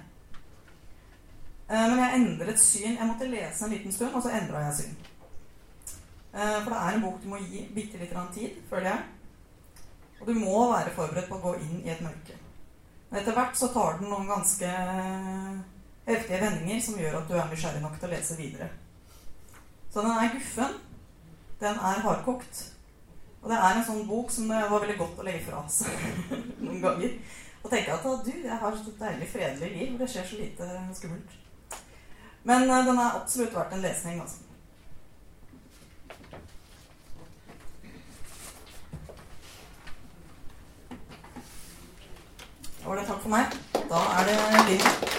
Eh, 1.69 1.85
men 1.91 2.01
jeg 2.01 2.17
endret 2.17 2.61
syn. 2.61 2.97
Jeg 2.97 3.07
måtte 3.07 3.29
lese 3.29 3.65
en 3.65 3.71
liten 3.71 3.93
stund, 3.93 4.15
og 4.15 4.25
så 4.25 4.33
endra 4.33 4.65
jeg 4.65 4.75
syn. 4.81 4.97
Eh, 6.33 6.59
for 6.65 6.73
det 6.73 6.81
er 6.81 6.97
en 6.97 7.05
bok 7.05 7.23
du 7.23 7.29
må 7.29 7.43
gi 7.45 7.69
bitte 7.75 8.01
litt 8.01 8.17
tid, 8.35 8.59
føler 8.71 8.91
jeg. 8.91 9.01
Og 10.21 10.27
du 10.27 10.35
må 10.35 10.73
være 10.73 10.95
forberedt 10.97 11.29
på 11.29 11.39
å 11.39 11.45
gå 11.45 11.55
inn 11.61 11.83
i 11.85 11.93
et 11.93 12.03
mørke. 12.03 12.41
Men 13.11 13.21
etter 13.21 13.37
hvert 13.37 13.57
så 13.57 13.69
tar 13.73 14.01
den 14.01 14.11
noen 14.11 14.27
ganske 14.29 14.73
heftige 16.09 16.41
vendinger 16.41 16.81
som 16.83 16.99
gjør 17.01 17.19
at 17.21 17.29
du 17.29 17.37
er 17.37 17.51
nysgjerrig 17.51 17.83
nok 17.85 17.99
til 17.99 18.09
å 18.09 18.13
lese 18.13 18.37
videre. 18.39 18.69
Så 19.93 20.05
den 20.05 20.11
er 20.11 20.35
guffen. 20.35 20.77
Den 21.61 21.81
er 21.91 22.03
hardkokt. 22.05 22.65
Og 23.43 23.51
det 23.51 23.59
er 23.59 23.77
en 23.77 23.85
sånn 23.87 24.07
bok 24.09 24.31
som 24.31 24.49
det 24.51 24.63
var 24.71 24.83
veldig 24.83 24.97
godt 24.99 25.21
å 25.21 25.27
legge 25.27 25.45
fra 25.47 25.63
seg 25.71 26.27
noen 26.65 26.83
ganger. 26.83 27.15
Og 27.63 27.71
tenke 27.71 27.95
at 27.95 28.27
du, 28.27 28.33
jeg 28.45 28.59
har 28.63 28.75
et 28.75 29.01
deilig 29.01 29.31
fredelig 29.33 29.71
liv 29.75 29.93
hvor 29.93 30.03
det 30.05 30.11
skjer 30.13 30.29
så 30.29 30.41
lite 30.41 30.69
skummelt. 30.99 31.39
Men 32.49 32.71
uh, 32.71 32.85
den 32.87 32.99
er 32.99 33.19
absolutt 33.21 33.55
verdt 33.55 33.75
en 33.75 33.83
lesning, 33.85 34.21
altså. 34.23 34.45
Da 42.79 42.89
var 42.89 42.97
det 42.97 43.09
takk 43.11 43.21
for 43.21 43.35
meg. 43.35 43.59
Da 43.91 44.05
er 44.17 44.31
det 44.31 44.69
Linn. 44.71 45.17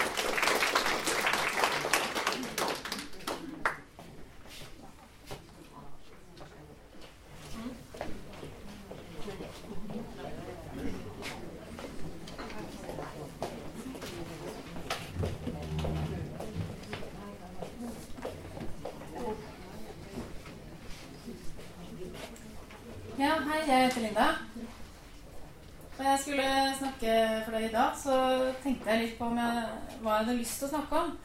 hva 30.00 30.16
jeg 30.16 30.24
hadde 30.24 30.38
lyst 30.38 30.60
til 30.60 30.68
å 30.68 30.72
snakke 30.90 31.04
om. 31.04 31.18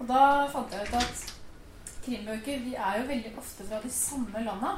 Og 0.00 0.08
da 0.08 0.46
fant 0.52 0.72
jeg 0.72 0.88
ut 0.88 0.94
at 0.94 1.32
krimbøker 2.04 2.64
de 2.64 2.74
er 2.76 3.00
jo 3.00 3.08
veldig 3.08 3.32
ofte 3.38 3.64
fra 3.64 3.80
de 3.82 3.90
samme 3.90 4.44
landa. 4.44 4.76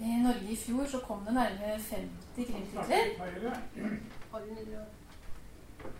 I 0.00 0.20
Norge 0.22 0.48
i 0.48 0.56
fjor 0.56 0.86
så 0.88 1.00
kom 1.04 1.24
det 1.24 1.34
nærmere 1.34 1.78
50 1.78 2.46
krimtitler. 2.46 3.10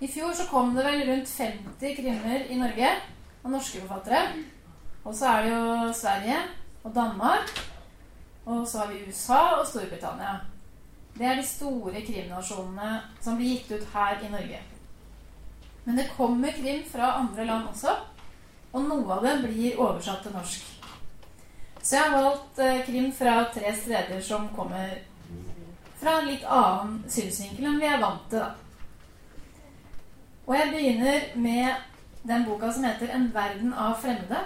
I 0.01 0.09
fjor 0.09 0.33
så 0.33 0.47
kom 0.51 0.75
det 0.77 0.85
vel 0.85 1.11
rundt 1.11 1.29
50 1.29 1.97
krimmer 1.97 2.47
i 2.49 2.59
Norge 2.59 2.93
av 3.45 3.51
norske 3.51 3.81
forfattere. 3.81 4.45
Og 5.05 5.15
så 5.15 5.27
er 5.27 5.43
det 5.43 5.53
jo 5.53 5.93
Sverige 5.93 6.39
og 6.85 6.95
Danmark. 6.95 7.53
Og 8.47 8.67
så 8.69 8.79
har 8.79 8.93
vi 8.93 9.05
USA 9.09 9.41
og 9.61 9.67
Storbritannia. 9.67 10.41
Det 11.19 11.27
er 11.27 11.37
de 11.37 11.47
store 11.47 12.01
krimnasjonene 12.07 13.01
som 13.21 13.37
blir 13.37 13.57
gitt 13.57 13.73
ut 13.73 13.89
her 13.93 14.21
i 14.25 14.33
Norge. 14.33 14.61
Men 15.85 15.97
det 15.97 16.11
kommer 16.17 16.53
krim 16.53 16.83
fra 16.93 17.15
andre 17.21 17.45
land 17.45 17.69
også. 17.73 17.95
Og 18.73 18.85
noe 18.87 19.17
av 19.17 19.25
det 19.27 19.37
blir 19.45 19.79
oversatt 19.81 20.23
til 20.23 20.35
norsk. 20.37 20.67
Så 21.83 21.97
jeg 21.97 22.03
har 22.05 22.23
valgt 22.23 22.59
eh, 22.61 22.83
krim 22.87 23.13
fra 23.17 23.45
tre 23.55 23.73
steder 23.77 24.21
som 24.21 24.51
kommer 24.57 24.99
fra 26.01 26.19
en 26.19 26.29
litt 26.29 26.45
annen 26.45 27.01
synsvinkel 27.09 27.71
enn 27.71 27.81
vi 27.81 27.89
er 27.89 28.03
vant 28.03 28.29
til. 28.33 28.45
da. 28.45 28.51
Og 30.47 30.57
jeg 30.57 30.71
begynner 30.73 31.27
med 31.41 31.89
den 32.29 32.45
boka 32.45 32.73
som 32.73 32.85
heter 32.85 33.09
'En 33.09 33.35
verden 33.35 33.75
av 33.75 34.03
fremmede' 34.03 34.45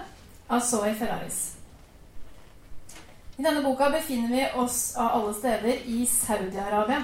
av 0.49 0.61
Zoe 0.61 0.95
Ferraris. 0.95 1.57
I 3.37 3.43
denne 3.43 3.63
boka 3.63 3.91
befinner 3.91 4.29
vi 4.29 4.61
oss 4.61 4.97
av 4.97 5.09
alle 5.11 5.35
steder 5.35 5.87
i 5.87 6.07
Saudi-Arabia. 6.07 7.03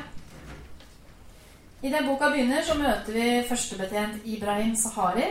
I 1.83 1.91
den 1.91 2.07
boka 2.07 2.29
begynner, 2.31 2.63
så 2.63 2.75
møter 2.77 3.15
vi 3.15 3.27
førstebetjent 3.49 4.27
Ibrahim 4.29 4.75
Sahari. 4.77 5.31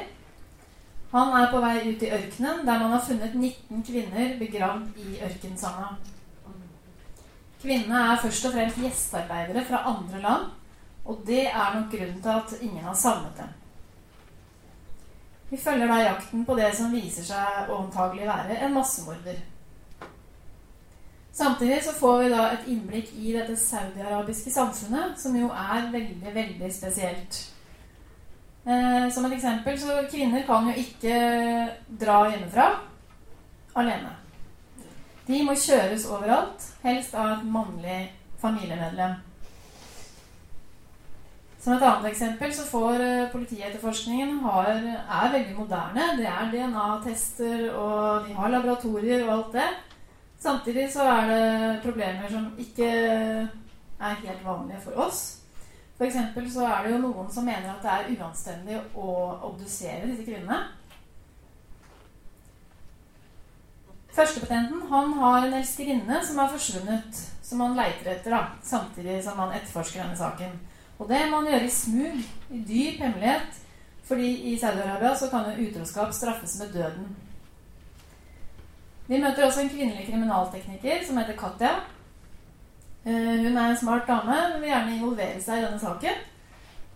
Han 1.12 1.34
er 1.38 1.52
på 1.52 1.62
vei 1.62 1.76
ut 1.90 2.06
i 2.06 2.10
ørkenen, 2.14 2.64
der 2.66 2.80
man 2.82 2.96
har 2.96 3.04
funnet 3.06 3.36
19 3.36 3.84
kvinner 3.86 4.34
begravd 4.40 4.98
i 4.98 5.20
ørkensanda. 5.26 5.92
Kvinnene 7.62 8.02
er 8.14 8.22
først 8.22 8.46
og 8.48 8.54
fremst 8.56 8.82
gjestearbeidere 8.82 9.66
fra 9.68 9.84
andre 9.92 10.22
land, 10.24 10.50
og 11.06 11.22
det 11.28 11.46
er 11.48 11.74
nok 11.76 11.92
grunnen 11.92 12.22
til 12.22 12.30
at 12.30 12.54
ingen 12.62 12.84
har 12.86 12.94
savnet 12.94 13.38
dem. 13.38 13.56
Vi 15.50 15.58
følger 15.58 15.88
da 15.88 15.98
jakten 16.02 16.46
på 16.46 16.56
det 16.56 16.70
som 16.78 16.94
viser 16.94 17.26
seg 17.26 17.70
å 17.70 17.82
antagelig 17.84 18.28
være 18.30 18.58
en 18.66 18.74
massemorder. 18.78 19.42
Samtidig 21.40 21.84
så 21.84 21.94
får 21.96 22.18
vi 22.20 22.30
da 22.34 22.46
et 22.52 22.66
innblikk 22.68 23.14
i 23.16 23.32
dette 23.32 23.54
saudiarabiske 23.56 24.52
samfunnet, 24.52 25.14
som 25.22 25.38
jo 25.40 25.48
er 25.48 25.86
veldig, 25.94 26.34
veldig 26.36 26.72
spesielt. 26.76 27.38
Eh, 28.68 29.06
som 29.14 29.26
et 29.26 29.38
eksempel 29.38 29.80
så 29.80 30.02
kvinner 30.12 30.44
kan 30.44 30.68
jo 30.68 30.76
ikke 30.82 31.16
dra 32.02 32.18
hjemmefra 32.28 32.66
alene. 33.80 34.12
De 35.30 35.40
må 35.48 35.56
kjøres 35.56 36.10
overalt, 36.12 36.68
helst 36.84 37.16
av 37.16 37.38
et 37.38 37.48
mannlig 37.48 38.02
familiemedlem. 38.42 39.16
Som 41.64 41.78
et 41.78 41.86
annet 41.88 42.12
eksempel 42.12 42.52
så 42.56 42.68
får 42.68 43.06
eh, 43.06 43.30
politietterforskningen 43.32 44.42
har, 44.44 44.74
er 44.76 45.38
veldig 45.38 45.56
moderne. 45.56 46.16
Det 46.20 46.28
er 46.28 46.52
DNA-tester, 46.52 47.70
og 47.72 48.28
de 48.28 48.36
har 48.36 48.52
laboratorier 48.58 49.24
og 49.24 49.38
alt 49.38 49.56
det. 49.62 49.70
Samtidig 50.40 50.88
så 50.94 51.04
er 51.04 51.28
det 51.28 51.82
problemer 51.84 52.30
som 52.32 52.48
ikke 52.58 52.88
er 54.00 54.22
helt 54.24 54.46
vanlige 54.46 54.82
for 54.84 55.06
oss. 55.08 55.22
For 56.00 56.08
så 56.50 56.66
er 56.66 56.86
det 56.86 56.94
jo 56.94 57.02
noen 57.04 57.32
som 57.32 57.44
mener 57.44 57.74
at 57.74 57.84
det 57.84 57.92
er 57.92 58.12
uanstendig 58.16 58.78
å 58.96 59.16
obdusere 59.50 60.08
disse 60.08 60.24
kvinnene. 60.24 60.62
Førstepatenten 64.16 64.88
han 64.90 65.14
har 65.20 65.46
en 65.46 65.58
elskerinne 65.60 66.22
som 66.26 66.40
er 66.40 66.54
forsvunnet, 66.56 67.20
som 67.44 67.62
han 67.64 67.76
leiter 67.78 68.14
etter, 68.14 68.32
da, 68.32 68.56
samtidig 68.64 69.20
som 69.24 69.38
han 69.44 69.54
etterforsker 69.60 70.02
denne 70.02 70.18
saken. 70.18 70.56
Og 71.00 71.08
det 71.12 71.20
må 71.30 71.42
han 71.42 71.52
gjøre 71.52 71.68
i 71.68 71.74
smug, 71.74 72.24
i 72.52 72.64
dyp 72.68 73.04
hemmelighet, 73.04 73.60
fordi 74.08 74.32
i 74.50 74.58
Saudi-Arabia 74.60 75.14
så 75.16 75.30
kan 75.32 75.52
jo 75.52 75.68
utroskap 75.68 76.16
straffes 76.16 76.58
med 76.60 76.74
døden. 76.74 77.12
Vi 79.10 79.18
møter 79.18 79.46
også 79.46 79.64
en 79.64 79.72
kvinnelig 79.74 80.06
kriminaltekniker 80.06 81.06
som 81.06 81.18
heter 81.18 81.38
Katja. 81.38 81.72
Eh, 83.06 83.38
hun 83.42 83.58
er 83.58 83.72
en 83.72 83.78
smart 83.78 84.06
dame 84.08 84.36
og 84.38 84.60
vil 84.62 84.70
gjerne 84.70 84.98
involvere 84.98 85.42
seg 85.42 85.58
i 85.58 85.64
denne 85.66 85.80
saken. 85.82 86.20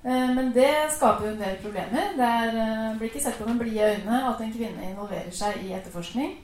Eh, 0.05 0.29
men 0.37 0.51
det 0.53 0.69
skaper 0.93 1.25
jo 1.25 1.31
en 1.31 1.41
del 1.41 1.57
problemer. 1.63 2.11
Det 2.19 2.29
eh, 2.51 2.97
blir 2.99 3.09
ikke 3.09 3.23
sett 3.23 3.39
på 3.39 3.47
med 3.49 3.63
blide 3.63 3.95
øyne 3.95 4.19
at 4.29 4.43
en 4.45 4.53
kvinne 4.53 4.91
involverer 4.91 5.33
seg 5.33 5.57
i 5.63 5.73
etterforskning. 5.73 6.35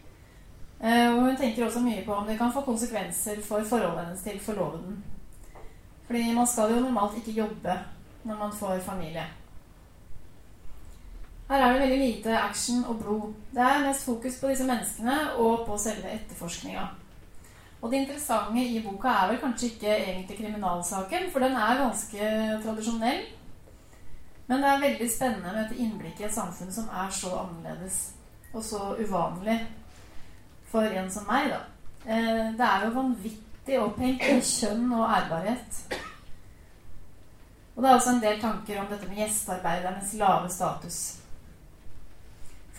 Og 0.79 1.17
hun 1.21 1.35
tenker 1.35 1.65
også 1.65 1.81
mye 1.83 2.05
på 2.05 2.13
om 2.15 2.27
det 2.27 2.37
kan 2.39 2.53
få 2.55 2.61
konsekvenser 2.63 3.41
for 3.43 3.65
forholdet 3.67 4.05
hennes 4.05 4.21
til 4.23 4.37
forloveden. 4.39 5.01
Fordi 6.07 6.21
man 6.33 6.47
skal 6.47 6.71
jo 6.71 6.79
normalt 6.79 7.17
ikke 7.19 7.35
jobbe 7.41 7.75
når 8.23 8.37
man 8.39 8.53
får 8.55 8.79
familie. 8.85 9.25
Her 11.49 11.63
er 11.65 11.71
det 11.73 11.81
veldig 11.81 11.97
lite 11.97 12.37
action 12.37 12.83
og 12.85 12.99
blod. 12.99 13.33
Det 13.53 13.61
er 13.61 13.85
mest 13.87 14.05
fokus 14.05 14.35
på 14.39 14.51
disse 14.51 14.65
menneskene 14.67 15.15
og 15.41 15.65
på 15.65 15.77
selve 15.81 16.11
etterforskninga. 16.13 16.83
Og 17.81 17.91
det 17.91 18.03
interessante 18.03 18.65
i 18.65 18.83
boka 18.85 19.07
er 19.07 19.31
vel 19.31 19.39
kanskje 19.41 19.71
ikke 19.71 19.95
egentlig 19.95 20.37
kriminalsaken, 20.37 21.31
for 21.31 21.39
den 21.39 21.55
er 21.57 21.79
ganske 21.79 22.19
tradisjonell. 22.63 23.21
Men 24.47 24.63
det 24.63 24.69
er 24.69 24.81
veldig 24.81 25.11
spennende 25.15 25.53
med 25.53 25.65
et 25.65 25.79
innblikk 25.79 26.19
i 26.21 26.27
et 26.27 26.33
samfunn 26.33 26.71
som 26.73 26.89
er 26.89 27.09
så 27.13 27.31
annerledes 27.39 27.99
og 28.53 28.63
så 28.63 28.95
uvanlig 28.99 29.59
for 30.69 30.81
en 30.81 31.09
som 31.11 31.25
meg, 31.29 31.49
da. 31.49 31.59
Eh, 32.05 32.51
det 32.57 32.65
er 32.65 32.85
jo 32.85 32.95
vanvittig 32.95 33.79
opphengt 33.81 34.25
i 34.25 34.39
kjønn 34.41 34.91
og 34.93 35.05
ærbarhet. 35.05 35.81
Og 37.75 37.83
det 37.83 37.89
er 37.89 37.95
også 37.95 38.13
en 38.13 38.21
del 38.21 38.41
tanker 38.41 38.81
om 38.81 38.89
dette 38.89 39.07
med 39.07 39.21
gjestearbeidernes 39.21 40.13
lave 40.19 40.49
status. 40.49 41.18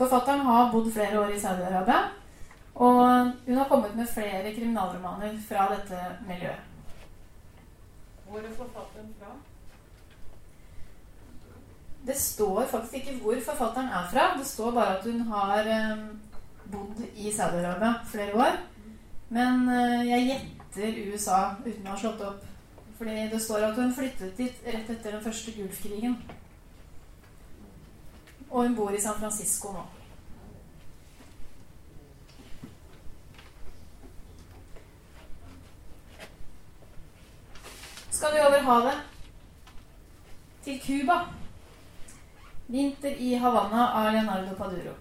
Forfatteren 0.01 0.41
har 0.47 0.71
bodd 0.73 0.87
flere 0.95 1.21
år 1.21 1.35
i 1.35 1.41
Saudi-Arabia, 1.41 2.01
og 2.75 3.33
hun 3.47 3.59
har 3.59 3.69
kommet 3.69 3.97
med 3.97 4.09
flere 4.09 4.55
kriminalromaner 4.55 5.35
fra 5.45 5.67
dette 5.75 5.99
miljøet. 6.29 6.63
Hvor 8.31 8.39
er 8.39 8.55
forfatteren 8.57 9.13
fra? 9.19 9.35
Det 12.07 12.17
står 12.17 12.65
faktisk 12.67 12.95
ikke 12.95 13.19
hvor 13.23 13.37
forfatteren 13.45 13.89
er 13.89 14.09
fra. 14.13 14.27
Det 14.39 14.47
står 14.47 14.71
bare 14.71 14.99
at 14.99 15.05
hun 15.05 15.21
har 15.21 15.69
um, 15.93 16.21
bodd 16.73 17.05
i 17.17 17.33
Saudi-Arabia 17.33 17.93
flere 18.07 18.35
år. 18.35 18.61
Men 19.29 19.69
uh, 19.69 20.09
jeg 20.09 20.29
gjetter 20.31 21.13
USA 21.13 21.41
uten 21.67 21.87
å 21.87 21.93
ha 21.93 21.99
slått 22.01 22.25
opp. 22.25 22.47
Fordi 22.99 23.29
det 23.33 23.43
står 23.43 23.69
at 23.69 23.77
hun 23.77 23.93
flyttet 23.95 24.37
dit 24.39 24.65
rett 24.67 24.91
etter 24.91 25.13
den 25.13 25.25
første 25.25 25.53
Gulfkrigen. 25.59 26.17
Og 28.51 28.63
hun 28.63 28.77
bor 28.77 28.91
i 28.91 29.01
San 29.01 29.19
Francisco 29.21 29.73
nå. 29.73 29.83
Skal 38.11 38.35
vi 38.35 38.41
over 38.49 38.65
havet? 38.71 38.99
Til 40.65 40.81
Cuba. 40.87 41.21
Vinter 42.69 43.15
i 43.19 43.33
Havanna 43.35 43.87
av 43.99 44.13
Leonardo 44.13 44.55
Paduro. 44.59 44.93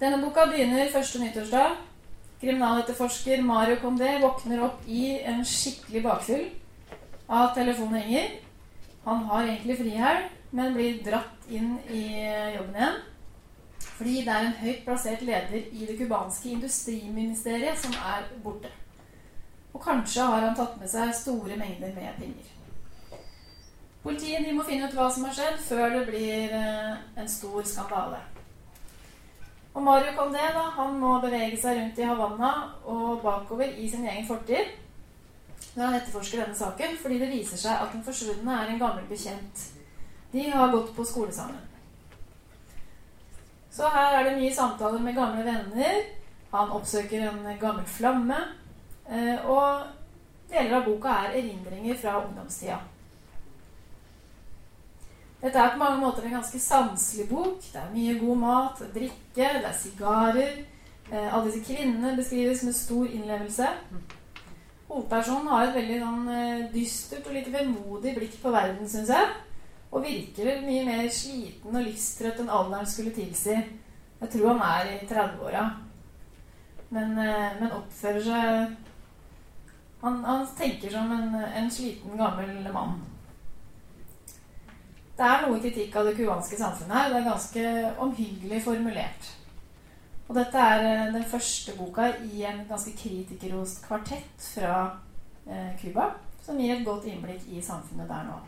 Denne 0.00 0.18
boka 0.24 0.46
begynner 0.48 0.90
første 0.92 1.20
nyttårsdag 1.20 1.76
Kriminaletterforsker 2.40 3.42
Mario 3.44 3.76
Condé 3.82 4.14
våkner 4.20 4.62
opp 4.64 4.86
i 4.88 5.18
en 5.28 5.42
skikkelig 5.44 6.00
bakfyll 6.06 6.46
av 7.28 7.50
telefonringer. 7.54 8.30
Han 9.04 9.26
har 9.28 9.44
egentlig 9.44 9.76
frihelg, 9.76 10.30
men 10.50 10.74
blir 10.74 11.00
dratt 11.06 11.48
inn 11.48 11.76
i 11.88 12.04
jobben 12.56 12.76
igjen. 12.76 13.00
Fordi 14.00 14.14
det 14.24 14.32
er 14.32 14.46
en 14.46 14.60
høyt 14.62 14.84
plassert 14.84 15.22
leder 15.24 15.66
i 15.72 15.86
det 15.88 15.96
cubanske 15.98 16.54
industriministeriet 16.54 17.78
som 17.78 17.92
er 17.92 18.24
borte. 18.44 18.70
Og 19.74 19.82
kanskje 19.84 20.24
har 20.24 20.46
han 20.46 20.56
tatt 20.56 20.78
med 20.80 20.90
seg 20.90 21.12
store 21.14 21.56
mengder 21.60 21.92
med 21.94 22.16
penger. 22.18 22.48
Politiet 24.02 24.48
må 24.56 24.64
finne 24.64 24.88
ut 24.88 24.96
hva 24.96 25.10
som 25.12 25.26
har 25.28 25.34
skjedd, 25.36 25.58
før 25.60 25.90
det 25.98 26.04
blir 26.08 26.54
eh, 26.56 27.00
en 27.20 27.28
stor 27.28 27.66
skandale. 27.68 28.22
Og 29.74 29.82
Mario 29.84 30.14
Condé 30.16 30.46
da, 30.54 30.62
han 30.78 30.96
må 30.98 31.18
bevege 31.22 31.58
seg 31.60 31.76
rundt 31.76 32.00
i 32.00 32.06
Havanna 32.08 32.52
og 32.88 33.20
bakover 33.22 33.68
i 33.68 33.88
sin 33.90 34.08
egen 34.08 34.26
fortid 34.26 34.78
når 35.76 35.84
han 35.84 35.98
etterforsker 36.00 36.40
denne 36.40 36.56
saken, 36.58 36.96
fordi 36.98 37.20
det 37.20 37.28
viser 37.30 37.60
seg 37.60 37.84
at 37.84 37.92
den 37.92 38.02
forsvunne 38.02 38.56
er 38.56 38.72
en 38.72 38.80
gammel 38.80 39.04
bekjent. 39.06 39.68
De 40.32 40.50
har 40.50 40.72
gått 40.72 40.94
på 40.96 41.04
skole 41.04 41.32
sammen. 41.32 41.58
Så 43.70 43.88
her 43.88 44.18
er 44.18 44.24
det 44.26 44.38
mye 44.38 44.54
samtaler 44.54 45.02
med 45.02 45.14
gamle 45.14 45.44
venner. 45.46 46.00
Han 46.50 46.72
oppsøker 46.74 47.28
en 47.28 47.44
gammel 47.60 47.86
flamme. 47.86 48.38
Eh, 49.10 49.46
og 49.46 49.86
deler 50.50 50.78
av 50.78 50.86
boka 50.86 51.14
er 51.24 51.36
erindringer 51.38 51.98
fra 51.98 52.18
ungdomstida. 52.24 52.78
Dette 55.40 55.58
er 55.58 55.72
på 55.72 55.80
mange 55.80 56.00
måter 56.02 56.26
en 56.26 56.36
ganske 56.36 56.58
sanselig 56.60 57.28
bok. 57.30 57.62
Det 57.72 57.80
er 57.80 57.92
mye 57.94 58.18
god 58.20 58.40
mat, 58.42 58.82
drikke, 58.94 59.36
det 59.36 59.66
er 59.66 59.76
sigarer. 59.78 60.58
Eh, 61.10 61.34
alle 61.34 61.46
disse 61.46 61.64
kvinnene 61.64 62.16
beskrives 62.16 62.62
med 62.66 62.76
stor 62.76 63.06
innlevelse. 63.06 63.68
Hovedpersonen 64.90 65.48
har 65.48 65.68
et 65.68 65.78
veldig 65.78 66.00
sånn, 66.02 66.28
eh, 66.34 66.66
dystert 66.74 67.26
og 67.26 67.32
litt 67.38 67.52
vemodig 67.52 68.14
blikk 68.18 68.36
på 68.42 68.50
verden, 68.50 68.88
syns 68.88 69.08
jeg. 69.08 69.30
Og 69.90 70.04
virker 70.04 70.62
mye 70.62 70.84
mer 70.86 71.08
sliten 71.10 71.74
og 71.74 71.82
livstrøtt 71.82 72.42
enn 72.42 72.52
alderen 72.52 72.86
skulle 72.86 73.14
tilsi. 73.14 73.56
Jeg 74.20 74.32
tror 74.34 74.52
han 74.52 74.62
er 74.66 74.92
i 74.92 75.06
30-åra, 75.08 75.64
men, 76.90 77.18
eh, 77.18 77.56
men, 77.60 77.72
oppfører 77.72 78.22
seg 78.26 78.76
han, 80.00 80.22
han 80.24 80.46
tenker 80.56 80.92
som 80.92 81.10
en, 81.12 81.34
en 81.34 81.70
sliten, 81.70 82.16
gammel 82.18 82.72
mann. 82.72 83.00
Det 85.18 85.26
er 85.26 85.42
noe 85.44 85.60
kritikk 85.60 85.96
av 86.00 86.06
det 86.08 86.14
kubanske 86.16 86.56
samfunnet 86.56 86.96
her. 86.96 87.10
Det 87.12 87.18
er 87.18 87.28
ganske 87.28 87.64
omhyggelig 88.06 88.62
formulert. 88.64 89.28
Og 90.30 90.36
dette 90.38 90.62
er 90.62 90.86
eh, 90.86 91.12
den 91.12 91.26
første 91.26 91.74
boka 91.76 92.06
i 92.30 92.44
en 92.48 92.62
ganske 92.68 92.94
kritikerrost 92.96 93.82
kvartett 93.84 94.44
fra 94.54 94.76
eh, 95.44 95.74
Cuba, 95.82 96.06
eh, 96.06 96.44
som 96.46 96.60
gir 96.60 96.76
et 96.76 96.86
godt 96.86 97.08
innblikk 97.10 97.44
i 97.50 97.60
samfunnet 97.60 98.08
der 98.08 98.28
nå. 98.30 98.38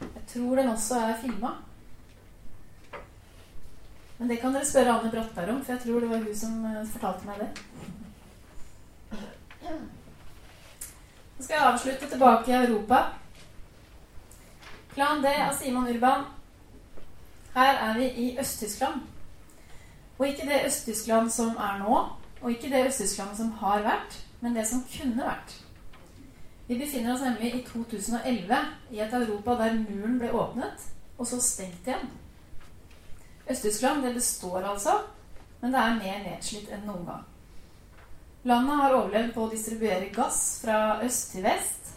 Jeg 0.00 0.24
tror 0.32 0.56
den 0.56 0.68
også 0.68 1.00
er 1.00 1.20
filma. 1.20 1.54
Men 4.18 4.28
det 4.28 4.40
kan 4.40 4.54
dere 4.54 4.66
spørre 4.68 4.94
Anne 4.96 5.10
Brattberg 5.12 5.52
om, 5.52 5.64
for 5.64 5.72
jeg 5.72 5.82
tror 5.82 6.00
det 6.00 6.10
var 6.10 6.24
hun 6.24 6.36
som 6.36 6.64
eh, 6.64 6.86
fortalte 6.92 7.28
meg 7.28 7.42
det. 7.42 7.50
Så 11.36 11.44
skal 11.44 11.54
jeg 11.54 11.66
avslutte 11.68 12.08
tilbake 12.08 12.52
i 12.52 12.56
Europa. 12.56 13.02
Plan 14.94 15.20
D 15.22 15.28
av 15.28 15.52
Simon 15.58 15.88
Urban. 15.92 16.24
Her 17.56 17.82
er 17.90 17.98
vi 17.98 18.08
i 18.08 18.38
Øst-Tyskland. 18.40 19.02
Og 20.18 20.28
ikke 20.28 20.48
det 20.48 20.64
Øst-Tyskland 20.66 21.30
som 21.30 21.56
er 21.56 21.78
nå, 21.82 21.98
og 22.40 22.50
ikke 22.50 22.70
det 22.72 22.86
Øst-Tyskland 22.86 23.36
som 23.36 23.52
har 23.60 23.84
vært, 23.84 24.16
men 24.40 24.56
det 24.56 24.64
som 24.68 24.84
kunne 24.88 25.24
vært. 25.24 25.65
Vi 26.66 26.78
befinner 26.78 27.14
oss 27.14 27.22
nemlig 27.22 27.54
i 27.54 27.62
2011 27.62 28.58
i 28.90 29.00
et 29.00 29.12
Europa 29.14 29.54
der 29.60 29.76
muren 29.78 30.18
ble 30.18 30.32
åpnet, 30.34 30.88
og 31.18 31.26
så 31.26 31.38
stengt 31.40 31.86
igjen. 31.86 32.08
Øst-Tyskland 33.46 34.02
det 34.02 34.14
består 34.14 34.64
altså, 34.66 34.98
men 35.60 35.72
det 35.72 35.80
er 35.80 36.00
mer 36.00 36.24
nedslitt 36.24 36.72
enn 36.74 36.86
noen 36.88 37.06
gang. 37.06 37.24
Landet 38.46 38.80
har 38.80 38.94
overlevd 38.94 39.32
på 39.34 39.46
å 39.46 39.50
distribuere 39.50 40.10
gass 40.14 40.40
fra 40.62 40.98
øst 41.06 41.32
til 41.34 41.46
vest, 41.46 41.94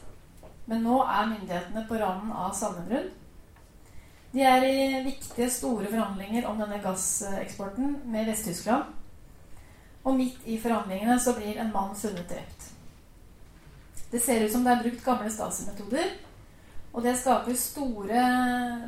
men 0.69 0.85
nå 0.85 0.99
er 1.01 1.31
myndighetene 1.31 1.85
på 1.89 1.97
randen 1.97 2.31
av 2.33 2.53
sammenbrudd. 2.57 3.09
De 4.33 4.45
er 4.45 4.65
i 4.65 5.03
viktige, 5.05 5.49
store 5.49 5.89
forhandlinger 5.89 6.45
om 6.45 6.59
denne 6.61 6.77
gasseksporten 6.83 7.95
med 8.13 8.29
Vest-Tyskland. 8.29 8.83
Og 10.05 10.17
midt 10.17 10.45
i 10.45 10.59
forhandlingene 10.61 11.17
så 11.21 11.33
blir 11.37 11.57
en 11.57 11.71
mann 11.73 11.95
funnet 11.97 12.29
drept. 12.29 12.58
Det 14.11 14.19
ser 14.19 14.45
ut 14.45 14.51
som 14.51 14.63
det 14.65 14.73
er 14.73 14.83
brukt 14.83 15.05
gamle 15.05 15.31
Stasi-metoder. 15.31 16.15
Og 16.93 17.03
det 17.05 17.17
skaper 17.19 17.53
store 17.53 18.23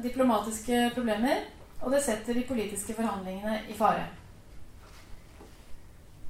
diplomatiske 0.04 0.88
problemer, 0.96 1.44
og 1.82 1.92
det 1.94 2.02
setter 2.04 2.34
de 2.34 2.48
politiske 2.48 2.96
forhandlingene 2.98 3.60
i 3.70 3.78
fare. 3.78 4.08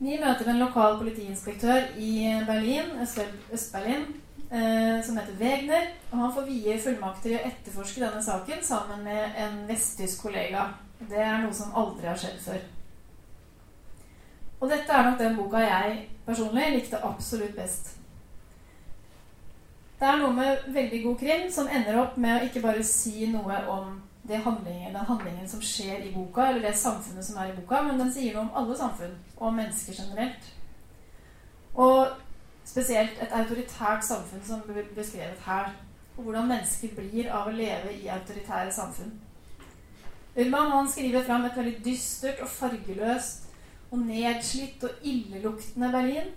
Vi 0.02 0.18
møter 0.18 0.50
en 0.50 0.60
lokal 0.60 0.98
politiinspektør 0.98 1.94
i 2.02 2.12
Berlin, 2.48 2.92
Øst-Berlin, 3.54 4.06
eh, 4.52 5.04
som 5.06 5.18
heter 5.18 5.38
Wegner. 5.40 5.88
Og 6.12 6.18
han 6.18 6.34
får 6.34 6.48
vide 6.48 6.80
fullmakter 6.82 7.30
i 7.30 7.38
å 7.38 7.44
etterforske 7.46 8.02
denne 8.02 8.24
saken 8.24 8.64
sammen 8.64 9.04
med 9.06 9.38
en 9.38 9.62
vesttysk 9.70 10.24
kollega. 10.26 10.66
Det 11.10 11.22
er 11.22 11.44
noe 11.44 11.54
som 11.54 11.76
aldri 11.78 12.10
har 12.10 12.18
skjedd 12.18 12.42
før. 12.42 12.60
Og 14.60 14.70
dette 14.70 14.94
er 14.94 15.06
nok 15.06 15.20
den 15.20 15.38
boka 15.38 15.62
jeg 15.64 16.06
personlig 16.26 16.68
likte 16.76 17.06
absolutt 17.06 17.56
best. 17.56 18.01
Det 20.02 20.10
er 20.10 20.18
noe 20.18 20.34
med 20.34 20.64
veldig 20.74 21.00
god 21.04 21.18
krim 21.20 21.44
som 21.54 21.68
ender 21.70 22.00
opp 22.02 22.16
med 22.18 22.40
å 22.40 22.46
ikke 22.48 22.64
bare 22.64 22.82
si 22.82 23.28
noe 23.30 23.60
om 23.70 24.00
handlingen, 24.32 24.96
den 24.96 25.06
handlingen 25.06 25.50
som 25.50 25.62
skjer 25.62 26.02
i 26.08 26.14
boka, 26.16 26.48
eller 26.48 26.66
det 26.66 26.72
samfunnet 26.78 27.26
som 27.26 27.38
er 27.38 27.52
i 27.52 27.56
boka, 27.60 27.84
men 27.86 28.02
den 28.02 28.10
sier 28.14 28.34
noe 28.34 28.48
om 28.48 28.58
alle 28.58 28.78
samfunn 28.80 29.14
og 29.36 29.46
om 29.52 29.60
mennesker 29.62 30.00
generelt. 30.00 30.48
Og 31.76 32.16
spesielt 32.66 33.22
et 33.22 33.38
autoritært 33.44 34.06
samfunn 34.08 34.42
som 34.48 34.66
blir 34.66 34.90
beskrevet 34.96 35.46
her. 35.46 35.70
Og 36.18 36.24
hvordan 36.24 36.50
mennesker 36.50 36.96
blir 36.98 37.30
av 37.30 37.52
å 37.52 37.56
leve 37.56 37.94
i 37.94 38.10
autoritære 38.10 38.74
samfunn. 38.74 39.14
Urban 40.36 40.72
han 40.72 40.90
skriver 40.90 41.30
fram 41.30 41.46
et 41.46 41.58
veldig 41.58 41.78
dystert 41.86 42.42
og 42.42 42.50
fargeløst 42.50 43.50
og 43.92 44.00
nedslitt 44.08 44.84
og 44.84 45.06
illeluktende 45.06 45.94
Berlin. 45.94 46.34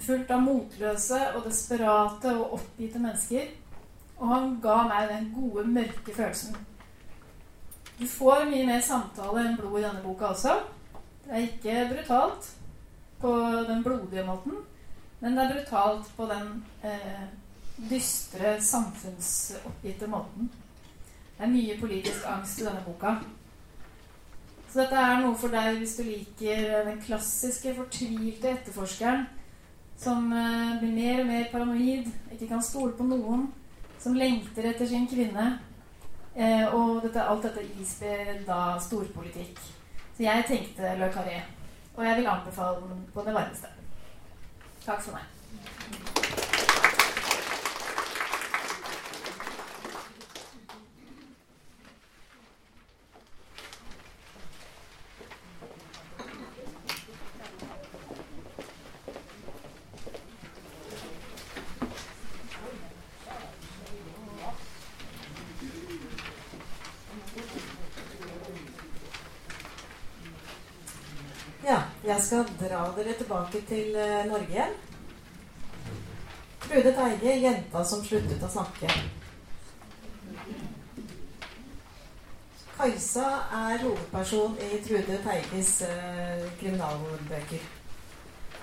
Fullt 0.00 0.30
av 0.30 0.42
motløse 0.44 1.18
og 1.34 1.44
desperate 1.48 2.32
og 2.38 2.58
oppgitte 2.58 3.00
mennesker. 3.02 3.48
Og 4.18 4.30
han 4.32 4.56
ga 4.62 4.82
meg 4.88 5.08
den 5.12 5.30
gode, 5.34 5.64
mørke 5.70 6.14
følelsen. 6.14 6.56
Du 7.98 8.06
får 8.06 8.46
mye 8.50 8.66
mer 8.66 8.82
samtale 8.84 9.42
enn 9.42 9.56
blod 9.58 9.80
i 9.80 9.84
denne 9.86 10.02
boka 10.04 10.30
også. 10.32 10.54
Det 11.24 11.34
er 11.34 11.46
ikke 11.46 11.88
brutalt 11.92 12.52
på 13.18 13.32
den 13.68 13.82
blodige 13.82 14.24
måten, 14.26 14.54
men 15.20 15.34
det 15.34 15.44
er 15.44 15.54
brutalt 15.56 16.12
på 16.16 16.28
den 16.30 16.52
eh, 16.86 17.24
dystre, 17.90 18.60
samfunnsoppgitte 18.62 20.06
måten. 20.06 20.50
Det 21.38 21.46
er 21.46 21.52
mye 21.52 21.80
politisk 21.80 22.26
angst 22.26 22.62
i 22.62 22.68
denne 22.68 22.84
boka. 22.86 23.16
Så 24.68 24.82
dette 24.82 25.00
er 25.00 25.22
noe 25.24 25.34
for 25.38 25.54
deg 25.54 25.80
hvis 25.80 25.96
du 25.98 26.04
liker 26.06 26.84
den 26.86 27.02
klassiske, 27.02 27.74
fortvilte 27.74 28.52
etterforskeren 28.52 29.26
som 29.98 30.32
eh, 30.32 30.80
blir 30.80 30.92
mer 30.94 31.22
og 31.22 31.26
mer 31.26 31.48
paranoid, 31.52 32.10
ikke 32.32 32.48
kan 32.52 32.62
stole 32.62 32.94
på 32.98 33.06
noen, 33.08 33.48
som 33.98 34.14
lengter 34.14 34.70
etter 34.70 34.86
sin 34.86 35.08
kvinne. 35.10 35.48
Eh, 36.38 36.66
og 36.74 37.02
dette, 37.02 37.24
alt 37.24 37.48
dette 37.48 37.64
isber 37.82 38.36
da 38.46 38.76
storpolitikk. 38.82 39.58
Så 40.14 40.26
jeg 40.26 40.46
tenkte 40.46 40.94
Le 40.98 41.10
Carré. 41.14 41.40
Og 41.96 42.04
jeg 42.06 42.20
vil 42.20 42.30
anbefale 42.30 42.86
den 42.86 43.02
på 43.14 43.26
det 43.26 43.34
varmeste. 43.34 43.74
Takk 44.84 45.02
for 45.02 45.18
meg. 45.18 45.37
Jeg 72.08 72.22
skal 72.24 72.44
dra 72.60 72.84
dere 72.96 73.12
tilbake 73.18 73.60
til 73.68 73.96
uh, 73.96 74.24
Norge 74.26 74.48
igjen. 74.48 74.76
Trude 76.62 76.92
Teige, 76.96 77.32
jenta 77.42 77.82
som 77.84 78.00
sluttet 78.04 78.44
å 78.44 78.48
snakke. 78.48 78.88
Kajsa 82.78 83.26
er 83.58 83.82
hovedperson 83.82 84.56
i 84.64 84.78
Trude 84.86 85.18
Teiges 85.24 85.72
eh, 85.84 86.46
kriminalbøker. 86.60 87.66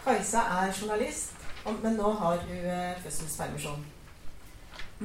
Kajsa 0.06 0.42
er 0.56 0.74
journalist, 0.80 1.36
men 1.84 2.00
nå 2.00 2.14
har 2.22 2.42
hun 2.48 2.66
eh, 2.72 2.96
fødselspermisjon. 3.04 3.84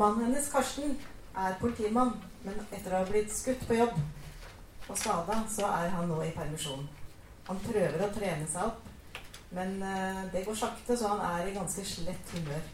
Mannen 0.01 0.31
hennes, 0.31 0.49
Karsten, 0.53 0.97
er 1.37 1.61
politimann, 1.61 2.15
men 2.47 2.65
etter 2.71 2.95
å 2.95 3.03
ha 3.03 3.11
blitt 3.11 3.37
skutt 3.37 3.69
på 3.69 3.77
jobb 3.83 4.01
og 4.89 4.97
skada, 4.97 5.43
så 5.53 5.69
er 5.83 5.93
han 5.99 6.09
nå 6.09 6.23
i 6.25 6.33
permisjon. 6.37 6.89
Han 7.49 7.63
prøver 7.65 8.05
å 8.05 8.13
trene 8.15 8.47
seg 8.51 8.69
opp, 8.69 8.85
men 9.57 9.81
uh, 9.83 10.27
det 10.33 10.45
går 10.47 10.59
sakte, 10.59 10.97
så 10.97 11.15
han 11.15 11.25
er 11.33 11.49
i 11.49 11.57
ganske 11.57 11.85
slett 11.87 12.37
humør. 12.37 12.69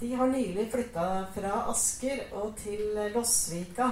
De 0.00 0.14
har 0.14 0.30
nylig 0.30 0.68
flytta 0.70 1.06
fra 1.34 1.64
Asker 1.72 2.28
og 2.38 2.52
til 2.60 2.92
Lossvika. 3.14 3.88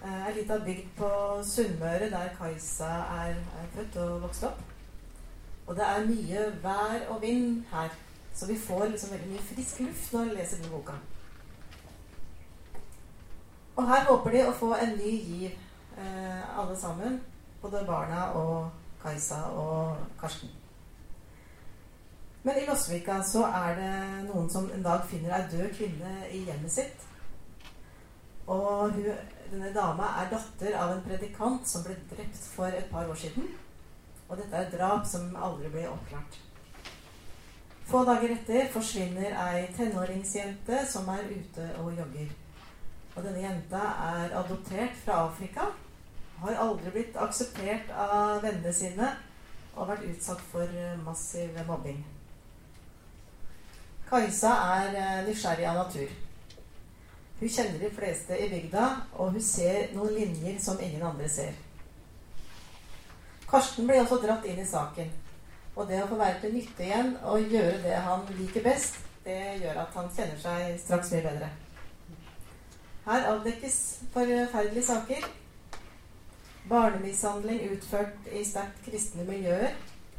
Ei 0.00 0.32
lita 0.34 0.56
bygd 0.64 0.88
på 0.96 1.10
Sunnmøre 1.44 2.08
der 2.10 2.32
Kajsa 2.38 2.88
er, 3.20 3.36
født 3.74 3.98
og 4.02 4.22
vokst 4.24 4.46
opp. 4.48 4.62
Og 5.66 5.76
det 5.76 5.86
er 5.86 6.06
mye 6.08 6.46
vær 6.62 7.04
og 7.12 7.22
vind 7.22 7.62
her, 7.70 7.92
så 8.34 8.46
vi 8.46 8.58
får 8.58 8.88
liksom 8.88 9.12
veldig 9.14 9.28
mye 9.30 9.48
frisk 9.52 9.80
luft 9.84 10.12
når 10.12 10.24
vi 10.24 10.36
leser 10.38 10.58
denne 10.58 10.72
boka. 10.72 10.96
Og 13.76 13.86
her 13.88 14.08
håper 14.08 14.34
de 14.34 14.40
å 14.48 14.56
få 14.56 14.72
en 14.74 14.96
ny 14.98 15.12
giv, 15.28 15.52
uh, 15.98 16.58
alle 16.58 16.74
sammen. 16.80 17.20
Både 17.60 17.84
barna 17.86 18.30
og 18.40 18.70
Kajsa 19.02 19.42
og 19.56 19.96
Karsten. 20.20 20.48
Men 22.42 22.56
i 22.56 22.66
Lossvika 22.66 23.18
så 23.22 23.44
er 23.44 23.74
det 23.76 23.94
noen 24.30 24.48
som 24.48 24.70
en 24.72 24.84
dag 24.84 25.04
finner 25.08 25.34
ei 25.36 25.48
død 25.52 25.74
kvinne 25.76 26.12
i 26.32 26.44
hjemmet 26.46 26.72
sitt. 26.72 27.02
Og 28.48 28.94
hun, 28.94 29.10
denne 29.50 29.72
dama 29.74 30.08
er 30.22 30.30
datter 30.32 30.76
av 30.80 30.94
en 30.94 31.02
predikant 31.04 31.68
som 31.68 31.84
ble 31.84 31.98
drept 32.10 32.46
for 32.54 32.72
et 32.72 32.88
par 32.92 33.10
år 33.12 33.18
siden. 33.20 33.50
Og 34.30 34.38
dette 34.38 34.56
er 34.56 34.66
et 34.66 34.78
drap 34.78 35.04
som 35.06 35.28
aldri 35.36 35.68
blir 35.68 35.90
oppklart. 35.90 36.40
Få 37.90 38.04
dager 38.06 38.32
etter 38.36 38.70
forsvinner 38.72 39.34
ei 39.48 39.66
tenåringsjente 39.76 40.84
som 40.88 41.08
er 41.12 41.28
ute 41.28 41.68
og 41.82 41.92
jogger. 41.98 42.32
Og 43.16 43.24
denne 43.26 43.42
jenta 43.42 43.84
er 44.06 44.36
adoptert 44.38 44.96
fra 45.04 45.24
Afrika 45.26 45.68
har 46.40 46.62
aldri 46.64 46.90
blitt 46.94 47.16
akseptert 47.20 47.90
av 47.96 48.40
vennene 48.44 48.72
sine 48.72 49.10
og 49.74 49.84
har 49.84 49.92
vært 49.92 50.08
utsatt 50.10 50.40
for 50.50 50.66
eh, 50.76 50.98
massiv 51.04 51.56
mobbing. 51.68 52.00
Kajsa 54.10 54.50
er 54.80 54.96
eh, 54.98 55.22
nysgjerrig 55.28 55.68
av 55.70 55.80
natur. 55.84 56.12
Hun 57.40 57.48
kjenner 57.48 57.78
de 57.80 57.90
fleste 57.96 58.36
i 58.36 58.48
bygda, 58.50 58.86
og 59.16 59.36
hun 59.36 59.44
ser 59.44 59.94
noen 59.96 60.16
linjer 60.16 60.58
som 60.60 60.80
ingen 60.82 61.04
andre 61.06 61.28
ser. 61.30 61.54
Karsten 63.50 63.88
blir 63.88 64.02
også 64.02 64.20
dratt 64.22 64.44
inn 64.46 64.60
i 64.60 64.68
saken. 64.68 65.08
Og 65.76 65.86
det 65.88 66.02
å 66.02 66.08
få 66.10 66.18
være 66.20 66.42
til 66.42 66.52
nytte 66.54 66.84
igjen 66.84 67.14
og 67.24 67.52
gjøre 67.54 67.78
det 67.84 67.96
han 68.04 68.26
liker 68.36 68.66
best, 68.66 68.98
det 69.24 69.38
gjør 69.62 69.80
at 69.84 69.96
han 69.96 70.10
kjenner 70.16 70.40
seg 70.42 70.76
straks 70.82 71.12
mye 71.14 71.24
bedre. 71.24 71.48
Her 73.06 73.28
avdekkes 73.30 73.78
forferdelige 74.12 74.86
saker 74.86 75.28
Barnemishandling 76.70 77.64
utført 77.72 78.28
i 78.30 78.44
sterkt 78.46 78.84
kristne 78.86 79.24
miljøer 79.26 79.72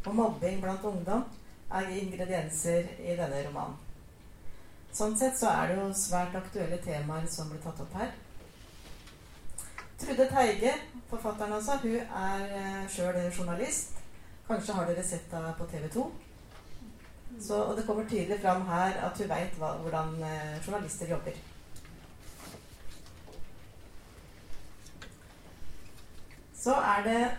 og 0.06 0.16
mobbing 0.16 0.58
blant 0.60 0.84
ungdom 0.84 1.24
er 1.72 1.94
ingredienser 1.96 2.90
i 3.00 3.16
denne 3.16 3.46
romanen. 3.46 3.78
Sånn 4.92 5.16
sett 5.16 5.38
så 5.40 5.48
er 5.54 5.70
det 5.70 5.78
jo 5.80 5.86
svært 5.96 6.36
aktuelle 6.36 6.82
temaer 6.84 7.30
som 7.32 7.48
blir 7.48 7.62
tatt 7.64 7.80
opp 7.80 7.96
her. 7.96 8.12
Trude 10.02 10.26
Teige, 10.28 10.74
forfatteren 11.08 11.56
altså, 11.56 11.78
hun 11.86 11.96
er 12.02 12.44
uh, 12.58 12.84
sjøl 12.92 13.22
journalist. 13.32 14.02
Kanskje 14.50 14.76
har 14.76 14.90
dere 14.90 15.08
sett 15.08 15.32
henne 15.32 15.54
på 15.56 15.70
TV 15.72 15.88
2. 15.94 16.06
Så, 17.40 17.62
og 17.62 17.78
det 17.78 17.86
kommer 17.88 18.10
tydelig 18.10 18.42
fram 18.44 18.66
her 18.68 19.00
at 19.08 19.24
hun 19.24 19.32
veit 19.32 19.56
hvordan 19.62 20.18
uh, 20.20 20.60
journalister 20.66 21.16
jobber. 21.16 21.40
Så 26.62 26.74
er 26.74 27.04
det 27.04 27.32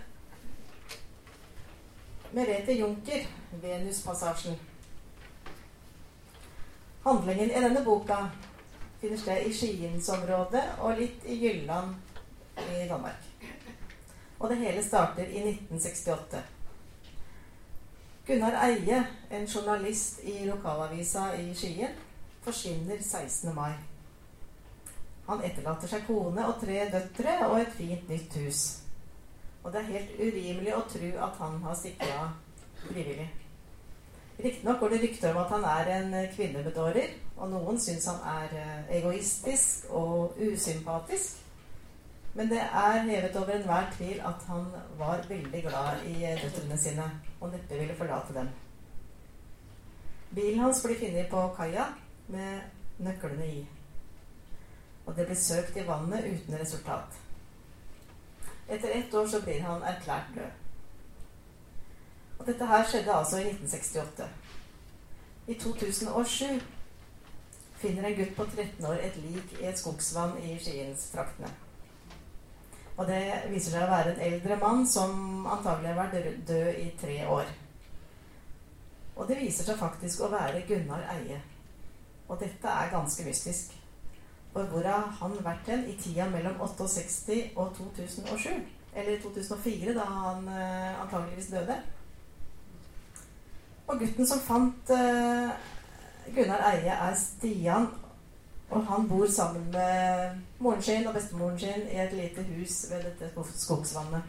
Merete 2.32 2.72
Junker, 2.72 3.26
'Venuspassasjen'. 3.52 4.58
Handlingen 7.04 7.50
i 7.50 7.61
denne 7.62 7.85
boka 7.85 8.16
finner 9.00 9.18
sted 9.18 9.46
i 9.46 9.52
Skiensområdet 9.52 10.64
og 10.78 10.98
litt 10.98 11.24
i 11.24 11.38
Jylland 11.46 11.94
i 12.58 12.88
Danmark. 12.88 13.22
Og 14.38 14.50
det 14.50 14.58
hele 14.58 14.85
starter 14.85 15.24
i 15.24 15.38
1968. 15.38 16.42
Gunnar 18.26 18.66
Eie, 18.66 19.06
en 19.30 19.46
journalist 19.46 20.20
i 20.24 20.44
lokalavisa 20.46 21.32
i 21.35 21.54
Skien, 21.54 21.94
forsvinner 22.42 23.02
16. 23.02 23.54
mai. 23.54 23.72
Han 25.26 25.44
etterlater 25.44 25.88
seg 25.88 26.06
kone 26.06 26.46
og 26.46 26.61
tre 26.61 26.88
døtre 26.90 27.46
og 27.46 27.61
et 27.61 27.76
fint 27.78 28.08
nytt 28.08 28.35
hus. 28.35 28.82
Og 29.62 29.72
det 29.72 29.81
er 29.81 29.92
helt 29.94 30.18
urimelig 30.18 30.75
å 30.75 30.83
tro 30.90 31.12
at 31.27 31.38
han 31.38 31.61
har 31.62 31.87
av 32.09 32.33
frivillig. 32.88 33.29
Riktignok 34.42 34.81
går 34.81 34.88
det 34.88 35.03
rykter 35.03 35.31
om 35.31 35.42
at 35.44 35.53
han 35.55 35.64
er 35.70 35.90
en 35.96 36.14
kvinnebedårer, 36.35 37.14
og 37.37 37.51
noen 37.53 37.79
syns 37.81 38.09
han 38.11 38.25
er 38.33 38.57
eh, 38.59 38.96
egoistisk 38.98 39.87
og 39.90 40.38
usympatisk. 40.40 41.38
Men 42.35 42.48
det 42.48 42.62
er 42.64 43.03
hevet 43.07 43.37
over 43.37 43.55
enhver 43.55 43.90
tvil 43.96 44.20
at 44.25 44.44
han 44.48 44.66
var 44.98 45.27
veldig 45.29 45.62
glad 45.62 46.07
i 46.09 46.14
døtrene 46.42 46.79
sine 46.81 47.07
og 47.40 47.53
neppe 47.53 47.79
ville 47.79 47.96
forlate 47.98 48.35
dem. 48.35 48.48
Bilen 50.35 50.62
hans 50.64 50.81
blir 50.85 50.96
funnet 50.96 51.29
på 51.31 51.42
kaia 51.57 51.90
med 52.33 53.05
nøklene 53.05 53.46
i. 53.46 53.66
Og 55.07 55.16
det 55.16 55.27
blir 55.29 55.37
søkt 55.37 55.77
i 55.77 55.85
vannet 55.87 56.25
uten 56.25 56.59
resultat. 56.61 57.20
Etter 58.72 58.88
ett 58.88 59.14
år 59.14 59.26
så 59.28 59.40
blir 59.44 59.61
han 59.61 59.82
erklært 59.85 60.30
død. 60.35 60.61
Og 62.38 62.46
dette 62.48 62.66
her 62.66 62.87
skjedde 62.88 63.14
altså 63.14 63.38
i 63.42 63.50
1968. 63.50 64.28
I 65.46 65.54
2007 65.54 66.62
finner 67.82 68.08
en 68.08 68.16
gutt 68.16 68.32
på 68.37 68.44
13 68.44 68.87
år 68.87 69.02
et 69.04 69.18
lik 69.20 69.52
i 69.61 69.66
et 69.68 69.78
skogsvann 69.78 70.38
i 70.40 70.56
Skienstraktene. 70.58 71.50
Og 72.96 73.06
det 73.08 73.20
viser 73.50 73.74
seg 73.74 73.85
å 73.85 73.90
være 73.92 74.14
en 74.14 74.24
eldre 74.30 74.56
mann 74.62 74.87
som 74.88 75.46
antagelig 75.52 75.92
har 75.92 76.00
vært 76.00 76.48
død 76.48 76.80
i 76.80 76.88
tre 77.00 77.18
år. 77.26 77.52
Og 79.16 79.28
det 79.28 79.40
viser 79.42 79.68
seg 79.68 79.80
faktisk 79.80 80.24
å 80.24 80.32
være 80.32 80.64
Gunnar 80.68 81.04
Eie. 81.18 81.42
Og 82.28 82.40
dette 82.40 82.68
er 82.68 82.92
ganske 82.92 83.28
mystisk. 83.28 83.76
For 84.53 84.69
hvor 84.69 84.85
har 84.85 85.09
han 85.21 85.37
vært 85.45 85.69
hen 85.73 85.87
i 85.88 85.97
tida 85.97 86.29
mellom 86.31 86.61
68 86.61 87.57
og 87.57 87.73
2007? 87.77 88.51
Eller 88.95 89.21
2004, 89.23 89.95
da 89.97 90.05
han 90.05 90.49
uh, 90.49 91.03
antageligvis 91.03 91.49
døde. 91.55 91.79
Og 93.87 93.99
gutten 93.99 94.29
som 94.29 94.43
fant 94.45 94.93
uh, 94.93 95.55
Gunnar 96.35 96.67
Eie, 96.73 96.93
er 96.93 97.17
Stian. 97.17 97.88
Og 98.73 98.87
han 98.88 99.09
bor 99.09 99.27
sammen 99.29 99.71
med 99.73 100.37
moren 100.59 100.83
sin 100.83 101.07
og 101.07 101.15
bestemoren 101.15 101.59
sin 101.59 101.88
i 101.93 101.99
et 102.01 102.12
lite 102.12 102.45
hus 102.53 102.87
ved 102.91 103.03
dette 103.05 103.45
skogsvannet. 103.57 104.23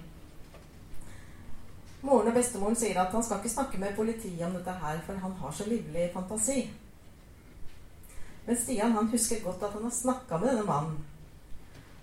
Moren 2.04 2.28
og 2.28 2.36
bestemoren 2.36 2.76
sier 2.76 3.00
at 3.00 3.12
han 3.16 3.24
skal 3.24 3.40
ikke 3.40 3.54
snakke 3.54 3.80
med 3.80 3.96
politiet 3.96 4.44
om 4.44 4.56
dette 4.58 4.72
her, 4.72 5.00
for 5.06 5.20
han 5.24 5.36
har 5.40 5.52
så 5.52 5.68
livlig 5.68 6.10
fantasi. 6.14 6.66
Men 8.46 8.58
Stian 8.60 8.92
han 8.92 9.08
husker 9.08 9.44
godt 9.44 9.64
at 9.64 9.74
han 9.74 9.84
har 9.84 9.96
snakka 9.96 10.38
med 10.38 10.50
denne 10.52 10.66
mannen. 10.68 10.98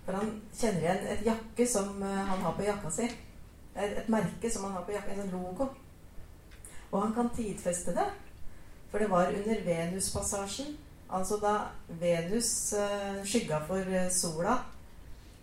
For 0.05 0.17
han 0.17 0.31
kjenner 0.57 0.81
igjen 0.81 1.09
et 1.13 1.27
jakke 1.27 1.67
som 1.69 2.03
eh, 2.03 2.23
han 2.31 2.45
har 2.47 2.57
på 2.57 2.65
jakka 2.65 2.93
si. 2.95 3.09
Et 3.77 4.09
merke 4.11 4.51
som 4.51 4.65
han 4.67 4.79
har 4.79 4.87
på 4.87 4.95
jakka, 4.97 5.13
en 5.13 5.23
sånn 5.25 5.35
logo. 5.37 5.69
Og 6.91 7.03
han 7.05 7.13
kan 7.15 7.31
tidfeste 7.37 7.95
det. 7.95 8.09
For 8.91 8.99
det 8.99 9.11
var 9.11 9.31
under 9.31 9.61
Venuspassasjen, 9.65 10.73
altså 11.15 11.37
da 11.39 11.53
Venus 12.01 12.73
uh, 12.75 13.21
skygga 13.23 13.61
for 13.69 13.87
uh, 13.87 14.09
sola 14.11 14.57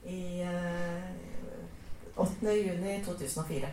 i 0.03 0.43
uh, 0.43 2.17
8. 2.19 2.51
juni 2.51 2.97
2004. 3.05 3.69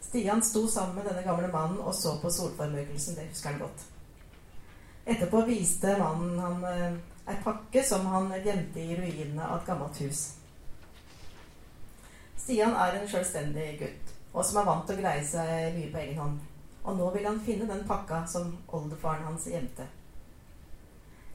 Stian 0.00 0.40
sto 0.42 0.64
sammen 0.68 0.96
med 0.96 1.10
denne 1.10 1.26
gamle 1.26 1.52
mannen 1.52 1.80
og 1.80 1.92
så 1.94 2.16
på 2.22 2.32
solformørkelsen. 2.32 3.18
Det 3.20 3.28
husker 3.28 3.52
han 3.52 3.60
godt. 3.66 3.84
Etterpå 5.04 5.42
viste 5.48 5.96
mannen 5.98 6.38
han 6.38 7.00
ei 7.26 7.36
pakke 7.44 7.82
som 7.82 8.06
han 8.06 8.32
gjemte 8.44 8.80
i 8.80 8.96
ruinene 8.96 9.46
av 9.46 9.60
et 9.60 9.66
gammelt 9.66 10.00
hus. 10.02 10.22
Stian 12.42 12.74
er 12.74 12.98
en 12.98 13.08
selvstendig 13.08 13.66
gutt, 13.78 14.14
og 14.32 14.44
som 14.44 14.58
er 14.60 14.66
vant 14.66 14.86
til 14.88 14.98
å 14.98 15.02
greie 15.02 15.24
seg 15.26 15.76
mye 15.76 15.90
på 15.92 16.00
egen 16.02 16.18
hånd. 16.18 16.38
Og 16.82 16.96
nå 16.98 17.10
vil 17.14 17.26
han 17.28 17.42
finne 17.46 17.68
den 17.70 17.84
pakka 17.86 18.24
som 18.26 18.50
oldefaren 18.74 19.28
hans 19.28 19.46
gjemte. 19.46 19.86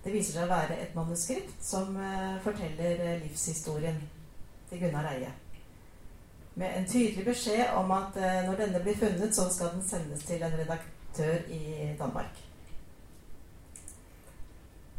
Det 0.04 0.12
viser 0.12 0.36
seg 0.36 0.48
å 0.48 0.52
være 0.52 0.80
et 0.84 0.96
manuskript 0.96 1.64
som 1.64 1.96
uh, 1.96 2.36
forteller 2.44 3.00
uh, 3.04 3.14
livshistorien 3.24 4.02
til 4.70 4.84
Gunnar 4.84 5.08
Eie. 5.14 5.32
Med 6.58 6.76
en 6.76 6.90
tydelig 6.90 7.24
beskjed 7.28 7.76
om 7.78 7.92
at 7.94 8.16
når 8.18 8.56
denne 8.64 8.80
blir 8.82 8.98
funnet, 8.98 9.36
så 9.36 9.46
skal 9.54 9.76
den 9.76 9.84
sendes 9.86 10.24
til 10.26 10.42
en 10.42 10.56
redaktør 10.58 11.44
i 11.54 11.92
Danmark. 12.00 12.47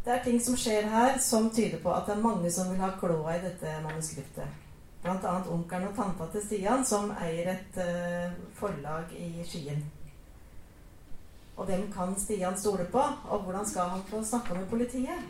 Det 0.09 0.15
er 0.15 0.23
ting 0.25 0.39
som 0.41 0.55
skjer 0.57 0.87
her 0.89 1.19
som 1.21 1.51
tyder 1.53 1.83
på 1.83 1.91
at 1.93 2.07
det 2.09 2.15
er 2.15 2.23
mange 2.25 2.49
som 2.49 2.71
vil 2.73 2.79
ha 2.81 2.87
kloa 2.97 3.35
i 3.37 3.43
dette 3.43 3.75
manuskriptet. 3.85 4.55
Bl.a. 5.03 5.33
onkelen 5.53 5.91
og 5.91 5.99
tanta 5.99 6.29
til 6.33 6.47
Stian, 6.47 6.85
som 6.89 7.11
eier 7.21 7.51
et 7.53 7.77
uh, 7.77 8.39
forlag 8.57 9.13
i 9.13 9.45
Skien. 9.45 9.83
Og 11.59 11.69
hvem 11.69 11.85
kan 11.93 12.17
Stian 12.17 12.57
stole 12.57 12.87
på, 12.89 13.03
og 13.05 13.45
hvordan 13.45 13.69
skal 13.69 13.93
han 13.93 14.07
få 14.09 14.23
snakka 14.25 14.57
med 14.57 14.71
politiet? 14.73 15.29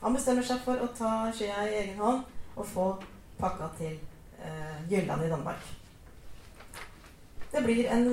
Han 0.00 0.16
bestemmer 0.16 0.48
seg 0.48 0.64
for 0.64 0.80
å 0.80 0.88
ta 0.96 1.12
skjea 1.36 1.68
i 1.68 1.76
egen 1.82 2.00
hånd 2.00 2.24
og 2.56 2.64
få 2.72 2.88
pakka 3.36 3.68
til 3.76 4.00
uh, 4.40 4.80
Jylland 4.88 5.28
i 5.28 5.30
Danmark. 5.36 5.68
Det 7.52 7.66
blir 7.68 7.92
en 7.92 8.08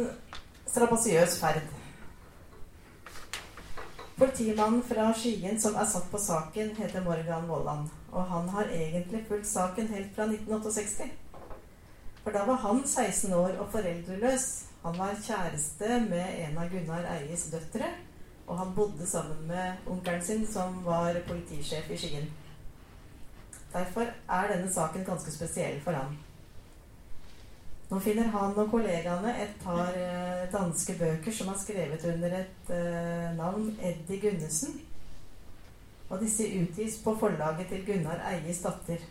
strabasiøs 0.68 1.40
ferd. 1.40 1.75
Politimannen 4.16 4.84
fra 4.84 5.10
Skien 5.14 5.58
som 5.60 5.76
er 5.76 5.88
satt 5.92 6.06
på 6.12 6.20
saken, 6.24 6.70
heter 6.78 7.04
Morgan 7.04 7.50
Vollan. 7.50 7.90
Og 8.12 8.24
han 8.30 8.48
har 8.50 8.70
egentlig 8.72 9.26
fulgt 9.28 9.50
saken 9.50 9.90
helt 9.92 10.14
fra 10.16 10.24
1968. 10.30 11.10
For 12.24 12.32
da 12.32 12.46
var 12.48 12.62
han 12.64 12.80
16 12.88 13.34
år 13.36 13.58
og 13.60 13.68
foreldreløs. 13.74 14.46
Han 14.86 14.96
var 15.00 15.20
kjæreste 15.20 16.00
med 16.08 16.40
en 16.46 16.58
av 16.58 16.72
Gunnar 16.72 17.10
Eies 17.18 17.44
døtre. 17.52 17.92
Og 18.48 18.58
han 18.58 18.72
bodde 18.78 19.08
sammen 19.10 19.48
med 19.50 19.92
onkelen 19.92 20.24
sin, 20.24 20.48
som 20.48 20.80
var 20.86 21.20
politisjef 21.28 21.92
i 21.92 21.98
Skien. 22.00 22.32
Derfor 23.74 24.08
er 24.30 24.48
denne 24.54 24.72
saken 24.72 25.04
ganske 25.04 25.32
spesiell 25.32 25.82
for 25.84 25.92
han. 25.92 26.16
Nå 27.96 28.02
finner 28.04 28.28
han 28.28 28.58
og 28.60 28.72
kollegaene 28.74 29.32
et 29.40 29.52
par 29.64 29.96
eh, 29.96 30.42
danske 30.52 30.98
bøker 31.00 31.32
som 31.32 31.48
er 31.48 31.60
skrevet 31.62 32.02
under 32.10 32.34
et 32.42 32.72
eh, 32.76 33.30
navn 33.38 33.70
Eddie 33.80 34.18
Gunnesen. 34.20 34.82
Og 36.10 36.20
disse 36.20 36.44
utgis 36.60 36.98
på 37.04 37.14
forlaget 37.22 37.70
til 37.70 37.86
Gunnar 37.88 38.20
Eies 38.34 38.60
datter. 38.66 39.06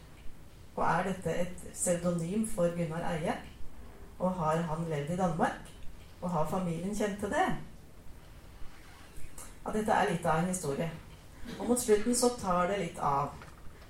Og 0.76 0.82
er 0.84 1.08
dette 1.08 1.36
et 1.46 1.64
pseudonym 1.70 2.44
for 2.50 2.76
Gunnar 2.76 3.06
Eie? 3.14 3.38
Og 4.18 4.36
har 4.42 4.60
han 4.68 4.84
levd 4.90 5.14
i 5.14 5.16
Danmark? 5.22 5.72
Og 6.20 6.30
har 6.30 6.50
familien 6.50 6.96
kjent 6.96 7.18
til 7.20 7.32
det? 7.32 7.48
Ja, 9.64 9.72
dette 9.78 9.96
er 9.96 10.12
litt 10.12 10.28
av 10.28 10.42
en 10.42 10.52
historie. 10.52 10.90
Og 11.56 11.70
mot 11.72 11.80
slutten 11.80 12.20
så 12.20 12.34
tar 12.36 12.68
det 12.68 12.82
litt 12.84 13.00
av. 13.00 13.32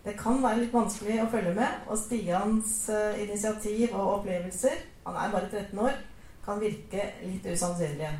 Det 0.04 0.12
kan 0.20 0.42
være 0.42 0.60
litt 0.60 0.74
vanskelig 0.74 1.22
å 1.22 1.30
følge 1.32 1.54
med, 1.56 1.78
og 1.88 1.96
Stians 1.96 2.74
uh, 2.92 3.16
initiativ 3.16 3.94
og 3.94 4.18
opplevelser 4.18 4.82
Han 5.06 5.16
er 5.16 5.32
bare 5.32 5.48
13 5.48 5.80
år 5.80 5.96
kan 6.44 6.60
virke 6.60 7.06
litt 7.24 7.46
usannsynlige. 7.48 8.10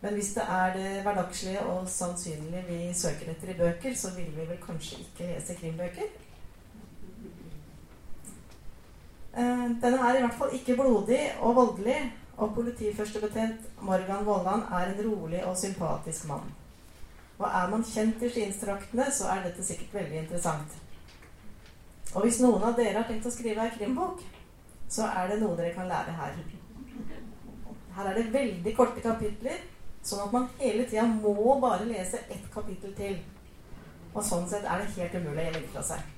Men 0.00 0.14
hvis 0.16 0.30
det 0.32 0.44
er 0.48 0.72
det 0.72 1.02
hverdagslige 1.04 1.64
og 1.68 1.88
sannsynlige 1.92 2.62
vi 2.70 2.78
søker 2.96 3.34
etter 3.34 3.52
i 3.52 3.58
bøker, 3.58 3.92
så 3.96 4.14
vil 4.16 4.30
vi 4.32 4.48
vel 4.48 4.60
kanskje 4.62 5.02
ikke 5.04 5.28
lese 5.28 5.56
krimbøker. 5.60 6.08
Uh, 9.36 9.66
denne 9.82 10.00
er 10.08 10.16
i 10.16 10.24
hvert 10.24 10.38
fall 10.40 10.56
ikke 10.56 10.80
blodig 10.80 11.20
og 11.44 11.56
voldelig, 11.60 11.98
og 12.36 12.54
politiførstebetjent 12.56 13.68
Morgan 13.84 14.24
Vollan 14.24 14.64
er 14.72 14.92
en 14.92 15.04
rolig 15.04 15.44
og 15.44 15.56
sympatisk 15.56 16.28
mann. 16.32 16.48
Og 17.36 17.46
er 17.46 17.68
man 17.68 17.84
kjent 17.84 18.22
i 18.24 18.30
skienstraktene, 18.32 19.06
så 19.12 19.28
er 19.32 19.42
dette 19.44 19.64
sikkert 19.64 19.94
veldig 19.98 20.22
interessant. 20.22 20.76
Og 22.14 22.24
hvis 22.24 22.40
noen 22.40 22.62
av 22.64 22.76
dere 22.78 22.96
har 22.96 23.08
tenkt 23.08 23.28
å 23.28 23.32
skrive 23.34 23.66
ei 23.66 23.74
krimbok, 23.74 24.22
så 24.88 25.08
er 25.10 25.28
det 25.28 25.40
noe 25.42 25.56
dere 25.58 25.74
kan 25.74 25.90
lære 25.90 26.14
her. 26.16 26.38
Her 27.96 28.10
er 28.10 28.18
det 28.18 28.32
veldig 28.32 28.72
korte 28.76 29.02
kapitler, 29.04 29.60
sånn 30.06 30.22
at 30.24 30.32
man 30.32 30.48
hele 30.60 30.86
tida 30.88 31.04
må 31.10 31.58
bare 31.60 31.88
lese 31.88 32.22
ett 32.30 32.48
kapittel 32.54 32.94
til. 32.96 33.18
Og 34.14 34.24
sånn 34.24 34.48
sett 34.48 34.64
er 34.64 34.80
det 34.80 34.94
helt 34.96 35.18
umulig 35.20 35.48
å 35.50 35.56
legge 35.58 35.72
fra 35.74 35.84
seg. 35.84 36.12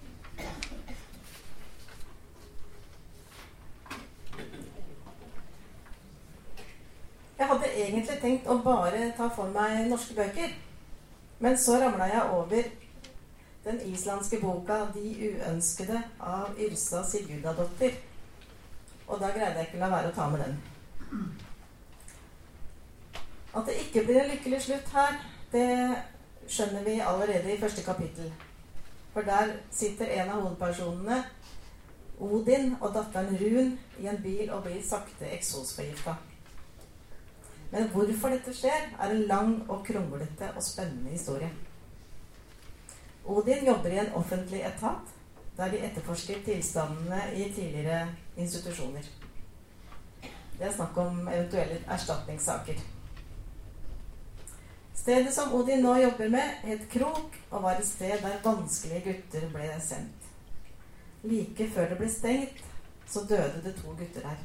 Jeg 7.38 7.46
hadde 7.46 7.74
egentlig 7.74 8.20
tenkt 8.22 8.48
å 8.50 8.59
bare 8.62 9.12
ta 9.18 9.28
for 9.35 9.50
meg 9.54 9.87
norske 9.90 10.14
bøker. 10.14 10.54
Men 11.38 11.59
så 11.59 11.79
ramla 11.79 12.05
jeg 12.05 12.22
over 12.33 12.62
den 13.64 13.81
islandske 13.92 14.40
boka 14.40 14.79
'De 14.94 15.31
uønskede' 15.31 16.03
av 16.20 16.59
Yrsa 16.59 17.03
Sigurdadottir. 17.11 17.92
Og 19.09 19.20
da 19.20 19.27
greide 19.27 19.59
jeg 19.59 19.66
ikke 19.66 19.77
å 19.77 19.81
la 19.81 19.90
være 19.96 20.09
å 20.09 20.14
ta 20.14 20.29
med 20.29 20.40
den. 20.44 20.59
At 23.57 23.66
det 23.66 23.74
ikke 23.74 24.05
blir 24.07 24.20
en 24.22 24.31
lykkelig 24.31 24.62
slutt 24.62 24.92
her, 24.92 25.14
det 25.53 25.68
skjønner 26.48 26.85
vi 26.85 27.01
allerede 27.01 27.55
i 27.55 27.61
første 27.61 27.83
kapittel. 27.83 28.33
For 29.12 29.20
der 29.20 29.55
sitter 29.70 30.07
en 30.07 30.31
av 30.31 30.42
hovedpersonene, 30.42 31.24
Odin, 32.20 32.74
og 32.81 32.94
datteren 32.94 33.38
Run 33.40 33.79
i 33.98 34.07
en 34.07 34.22
bil 34.22 34.51
og 34.51 34.62
blir 34.62 34.83
sakte 34.85 35.31
eksosforgifta. 35.33 36.16
Men 37.70 37.88
hvorfor 37.92 38.33
dette 38.33 38.54
skjer, 38.57 38.90
er 38.96 39.12
en 39.12 39.26
lang 39.28 39.54
og 39.68 39.85
kronglete 39.87 40.48
og 40.54 40.62
spennende 40.64 41.12
historie. 41.12 41.50
Odin 43.28 43.66
jobber 43.66 43.92
i 43.92 44.00
en 44.00 44.14
offentlig 44.16 44.62
etat 44.64 45.14
der 45.59 45.72
de 45.72 45.81
etterforsker 45.88 46.44
tilstandene 46.46 47.18
i 47.35 47.48
tidligere 47.52 48.07
institusjoner. 48.37 49.09
Det 50.59 50.66
er 50.66 50.72
snakk 50.74 50.96
om 50.96 51.28
eventuelle 51.28 51.81
erstatningssaker. 51.87 52.78
Stedet 54.94 55.35
som 55.35 55.54
Odin 55.54 55.83
nå 55.83 55.96
jobber 56.02 56.31
med, 56.31 56.62
het 56.62 56.88
Krok 56.92 57.37
og 57.50 57.62
var 57.62 57.78
et 57.78 57.87
sted 57.87 58.22
der 58.22 58.40
vanskelige 58.44 59.04
gutter 59.04 59.48
ble 59.52 59.68
sendt. 59.83 60.31
Like 61.22 61.68
før 61.74 61.90
det 61.90 61.98
ble 61.98 62.11
stengt, 62.12 62.62
så 63.09 63.24
døde 63.28 63.62
det 63.64 63.74
to 63.78 63.94
gutter 63.98 64.28
her. 64.28 64.42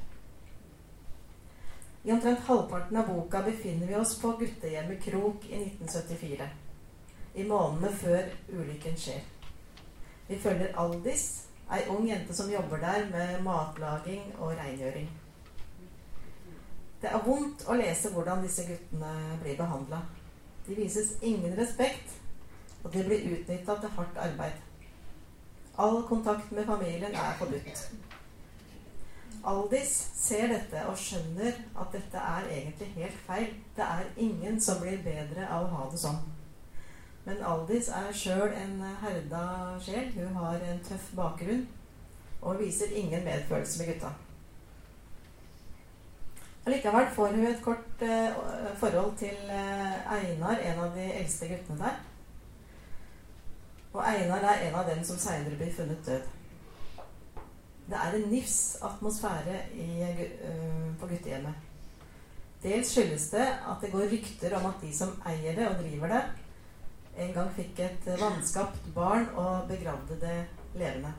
I 2.04 2.12
omtrent 2.12 2.40
halvparten 2.40 2.98
av 2.98 3.08
boka 3.08 3.42
befinner 3.42 3.88
vi 3.88 3.96
oss 3.96 4.18
på 4.22 4.32
guttehjemmet 4.40 5.04
Krok 5.04 5.46
i 5.50 5.56
1974. 5.56 6.50
I 7.34 7.44
månedene 7.48 7.92
før 7.96 8.28
ulykken 8.52 8.98
skjer. 9.00 9.22
Vi 10.28 10.40
følger 10.44 10.76
Aldis, 10.84 11.24
ei 11.72 11.86
ung 11.90 12.04
jente 12.08 12.36
som 12.36 12.52
jobber 12.52 12.84
der 12.84 13.08
med 13.12 13.40
matlaging 13.46 14.34
og 14.40 14.52
rengjøring. 14.60 15.08
Det 17.02 17.12
er 17.12 17.24
vondt 17.24 17.64
å 17.68 17.80
lese 17.80 18.12
hvordan 18.12 18.44
disse 18.44 18.68
guttene 18.68 19.40
blir 19.40 19.58
behandla. 19.60 20.04
De 20.68 20.76
vises 20.76 21.16
ingen 21.22 21.56
respekt, 21.60 22.20
og 22.84 22.92
de 22.92 23.04
blir 23.08 23.28
utnytta 23.32 23.80
til 23.80 23.96
hardt 23.96 24.20
arbeid. 24.28 24.60
All 25.80 26.04
kontakt 26.08 26.52
med 26.52 26.68
familien 26.68 27.16
er 27.16 27.36
forbudt. 27.40 27.88
Aldis 29.44 29.92
ser 30.16 30.48
dette 30.48 30.86
og 30.88 30.96
skjønner 30.98 31.58
at 31.76 31.92
dette 31.92 32.18
er 32.18 32.46
egentlig 32.48 32.88
helt 32.96 33.18
feil. 33.28 33.50
Det 33.76 33.84
er 33.84 34.12
ingen 34.18 34.60
som 34.62 34.80
blir 34.80 35.02
bedre 35.04 35.48
av 35.52 35.66
å 35.68 35.74
ha 35.76 35.88
det 35.92 36.00
sånn. 36.00 36.22
Men 37.26 37.44
Aldis 37.48 37.90
er 37.92 38.12
sjøl 38.16 38.54
en 38.56 38.78
herda 39.02 39.46
sjel. 39.84 40.12
Hun 40.16 40.38
har 40.40 40.64
en 40.64 40.80
tøff 40.88 41.10
bakgrunn 41.18 41.66
og 42.44 42.60
viser 42.60 42.96
ingen 42.96 43.24
medfølelse 43.24 43.82
med 43.82 43.92
gutta. 43.94 44.14
Allikevel 46.66 47.10
får 47.16 47.36
hun 47.36 47.48
et 47.48 47.64
kort 47.64 48.04
eh, 48.08 48.36
forhold 48.80 49.18
til 49.20 49.52
eh, 49.52 50.14
Einar, 50.16 50.60
en 50.64 50.80
av 50.86 50.96
de 50.96 51.10
eldste 51.20 51.50
guttene 51.52 51.80
der. 51.84 52.00
Og 53.94 54.00
Einar 54.08 54.48
er 54.54 54.70
en 54.70 54.80
av 54.80 54.88
dem 54.88 55.04
som 55.04 55.20
seinere 55.20 55.60
blir 55.60 55.76
funnet 55.76 56.06
død. 56.08 56.32
Det 57.90 58.00
er 58.00 58.16
en 58.16 58.30
nifs 58.32 58.78
atmosfære 58.82 59.58
i, 59.76 59.90
uh, 60.04 60.90
på 61.00 61.10
guttehjemmet. 61.10 61.70
Dels 62.64 62.94
skyldes 62.94 63.28
det 63.34 63.44
at 63.44 63.82
det 63.82 63.92
går 63.92 64.08
rykter 64.12 64.56
om 64.56 64.70
at 64.70 64.80
de 64.82 64.94
som 64.96 65.18
eier 65.28 65.58
det 65.58 65.68
og 65.68 65.82
driver 65.82 66.14
det, 66.16 66.22
en 67.24 67.34
gang 67.36 67.50
fikk 67.54 67.82
et 67.84 68.08
vanskapt 68.22 68.88
barn 68.96 69.28
og 69.36 69.68
begravde 69.70 70.16
det 70.22 70.38
levende. 70.80 71.12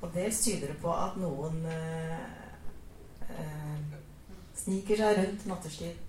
Og 0.00 0.10
dels 0.14 0.40
tyder 0.44 0.72
det 0.72 0.80
på 0.82 0.92
at 0.92 1.20
noen 1.20 1.60
uh, 1.68 2.24
uh, 3.28 4.00
sniker 4.56 5.00
seg 5.00 5.20
rundt 5.20 5.46
nattestid. 5.52 6.03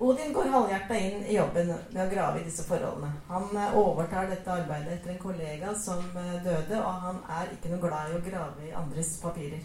Odin 0.00 0.32
går 0.32 0.44
halvhjerta 0.48 0.96
inn 0.96 1.24
i 1.28 1.34
jobben 1.36 1.74
med 1.92 2.00
å 2.00 2.08
grave 2.08 2.40
i 2.40 2.44
disse 2.46 2.64
forholdene. 2.64 3.10
Han 3.28 3.50
eh, 3.52 3.74
overtar 3.76 4.30
dette 4.30 4.52
arbeidet 4.54 4.94
etter 4.94 5.12
en 5.12 5.18
kollega 5.20 5.74
som 5.76 6.00
eh, 6.16 6.38
døde, 6.40 6.78
og 6.78 7.02
han 7.02 7.18
er 7.36 7.50
ikke 7.52 7.72
noe 7.74 7.82
glad 7.82 8.08
i 8.08 8.16
å 8.16 8.22
grave 8.24 8.64
i 8.64 8.72
andres 8.80 9.10
papirer. 9.20 9.60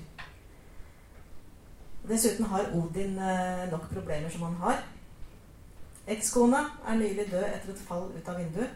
Dessuten 2.09 2.49
har 2.51 2.67
Odin 2.75 3.15
eh, 3.15 3.63
nok 3.71 3.87
problemer 3.93 4.33
som 4.33 4.43
han 4.49 4.57
har. 4.65 4.83
Ekskona 6.17 6.65
er 6.83 6.99
nylig 6.99 7.29
død 7.31 7.47
etter 7.47 7.71
et 7.71 7.85
fall 7.87 8.11
ut 8.11 8.27
av 8.33 8.43
vinduet. 8.43 8.75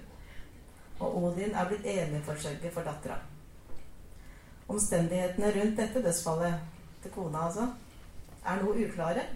Og 1.03 1.19
Odin 1.25 1.51
er 1.59 1.67
blitt 1.67 1.91
eneforsørger 1.91 2.71
for 2.71 2.87
dattera. 2.87 3.19
Omstendighetene 4.71 5.51
rundt 5.59 5.83
dette 5.83 6.07
dødsfallet 6.07 7.03
til 7.03 7.11
kona, 7.19 7.49
altså, 7.49 7.67
er 8.47 8.63
noe 8.63 8.87
uklare. 8.87 9.27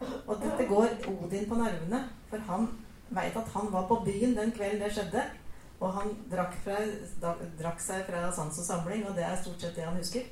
Og 0.00 0.36
dette 0.40 0.66
går 0.68 0.94
Odin 1.10 1.48
på 1.48 1.58
nervene, 1.58 2.00
for 2.30 2.44
han 2.48 2.68
veit 3.14 3.36
at 3.36 3.50
han 3.54 3.72
var 3.72 3.88
på 3.88 4.00
byen 4.06 4.36
den 4.36 4.52
kvelden 4.52 4.82
det 4.82 4.92
skjedde. 4.94 5.24
Og 5.80 5.92
han 5.92 6.14
drakk, 6.30 6.54
fra, 6.64 6.78
drakk, 7.58 7.82
seg 7.82 8.06
fra 8.08 8.28
sans 8.32 8.58
og 8.58 8.66
samling, 8.66 9.04
og 9.08 9.16
det 9.16 9.26
er 9.26 9.36
stort 9.42 9.60
sett 9.60 9.76
det 9.76 9.84
han 9.84 9.98
husker. 9.98 10.24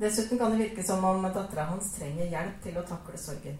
Dessuten 0.00 0.38
kan 0.38 0.52
det 0.52 0.62
virke 0.62 0.84
som 0.86 1.04
om 1.04 1.26
dattera 1.28 1.66
hans 1.72 1.90
trenger 1.96 2.30
hjelp 2.30 2.62
til 2.64 2.78
å 2.80 2.86
takle 2.88 3.18
sorgen. 3.20 3.58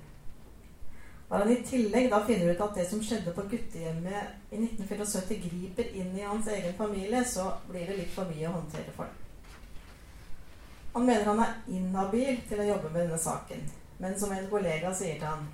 Når 1.30 1.44
han 1.44 1.50
i 1.54 1.58
tillegg 1.62 2.08
da 2.10 2.22
finner 2.26 2.54
ut 2.54 2.62
at 2.64 2.78
det 2.78 2.86
som 2.90 3.02
skjedde 3.04 3.34
på 3.36 3.44
guttehjemmet 3.50 4.54
i 4.54 4.62
1974, 4.64 5.36
griper 5.44 5.92
inn 6.00 6.16
i 6.18 6.24
hans 6.26 6.48
egen 6.50 6.74
familie, 6.78 7.20
så 7.24 7.52
blir 7.68 7.86
det 7.86 8.00
litt 8.00 8.14
for 8.14 8.30
mye 8.32 8.48
å 8.48 8.56
håndtere 8.56 8.94
for 8.96 9.06
ham. 9.06 9.19
Han 10.92 11.06
mener 11.06 11.24
han 11.24 11.42
er 11.44 11.58
inhabil 11.70 12.40
til 12.48 12.60
å 12.60 12.68
jobbe 12.72 12.90
med 12.90 13.04
denne 13.04 13.18
saken. 13.18 13.62
Men 14.00 14.16
som 14.18 14.32
en 14.32 14.48
kollega 14.50 14.92
sier 14.94 15.18
til 15.20 15.28
han 15.28 15.48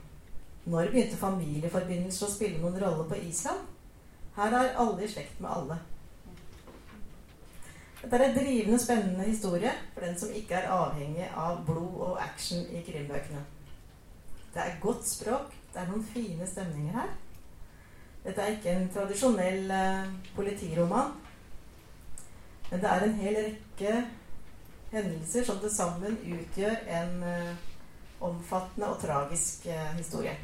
Når 0.67 0.89
begynte 0.91 1.19
familieforbindelser 1.19 2.27
å 2.27 2.31
spille 2.31 2.59
noen 2.59 2.79
rolle 2.83 3.05
på 3.07 3.19
Island? 3.23 3.61
Her 4.37 4.55
er 4.59 4.73
alle 4.83 5.05
i 5.05 5.11
slekt 5.11 5.39
med 5.41 5.51
alle. 5.53 5.77
Dette 8.01 8.19
er 8.19 8.25
en 8.25 8.35
drivende, 8.35 8.79
spennende 8.79 9.29
historie 9.29 9.71
for 9.93 10.03
den 10.03 10.19
som 10.19 10.35
ikke 10.35 10.59
er 10.59 10.73
avhengig 10.75 11.29
av 11.37 11.63
blod 11.69 12.03
og 12.09 12.19
action 12.23 12.67
i 12.75 12.83
krimbøkene. 12.87 13.45
Det 14.55 14.65
er 14.65 14.77
godt 14.83 15.07
språk. 15.09 15.55
Det 15.73 15.81
er 15.81 15.89
noen 15.93 16.05
fine 16.11 16.47
stemninger 16.51 16.99
her. 16.99 17.15
Dette 18.27 18.43
er 18.43 18.55
ikke 18.57 18.75
en 18.75 18.87
tradisjonell 18.91 19.71
eh, 19.71 20.13
politiroman. 20.37 21.15
Men 22.71 22.81
det 22.83 22.91
er 22.91 23.05
en 23.07 23.19
hel 23.21 23.37
rekke 23.45 23.99
hendelser 24.93 25.45
som 25.45 25.59
til 25.63 25.71
sammen 25.73 26.19
utgjør 26.23 26.77
en 26.99 27.23
uh, 27.23 27.57
omfattende 28.29 28.89
og 28.89 29.01
tragisk 29.03 29.67
uh, 29.67 29.97
historie. 29.97 30.37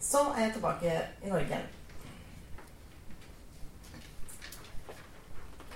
Så 0.00 0.18
er 0.36 0.42
jeg 0.44 0.52
tilbake 0.52 1.02
i 1.24 1.28
Norge. 1.28 1.58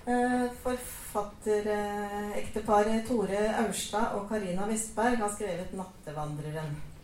Uh, 0.07 0.47
Forfatterekteparet 0.63 3.07
Tore 3.09 3.57
Aurstad 3.65 4.07
og 4.19 4.29
Karina 4.29 4.67
Vestberg 4.67 5.17
har 5.17 5.35
skrevet 5.35 5.73
'Nattevandreren'. 5.73 6.96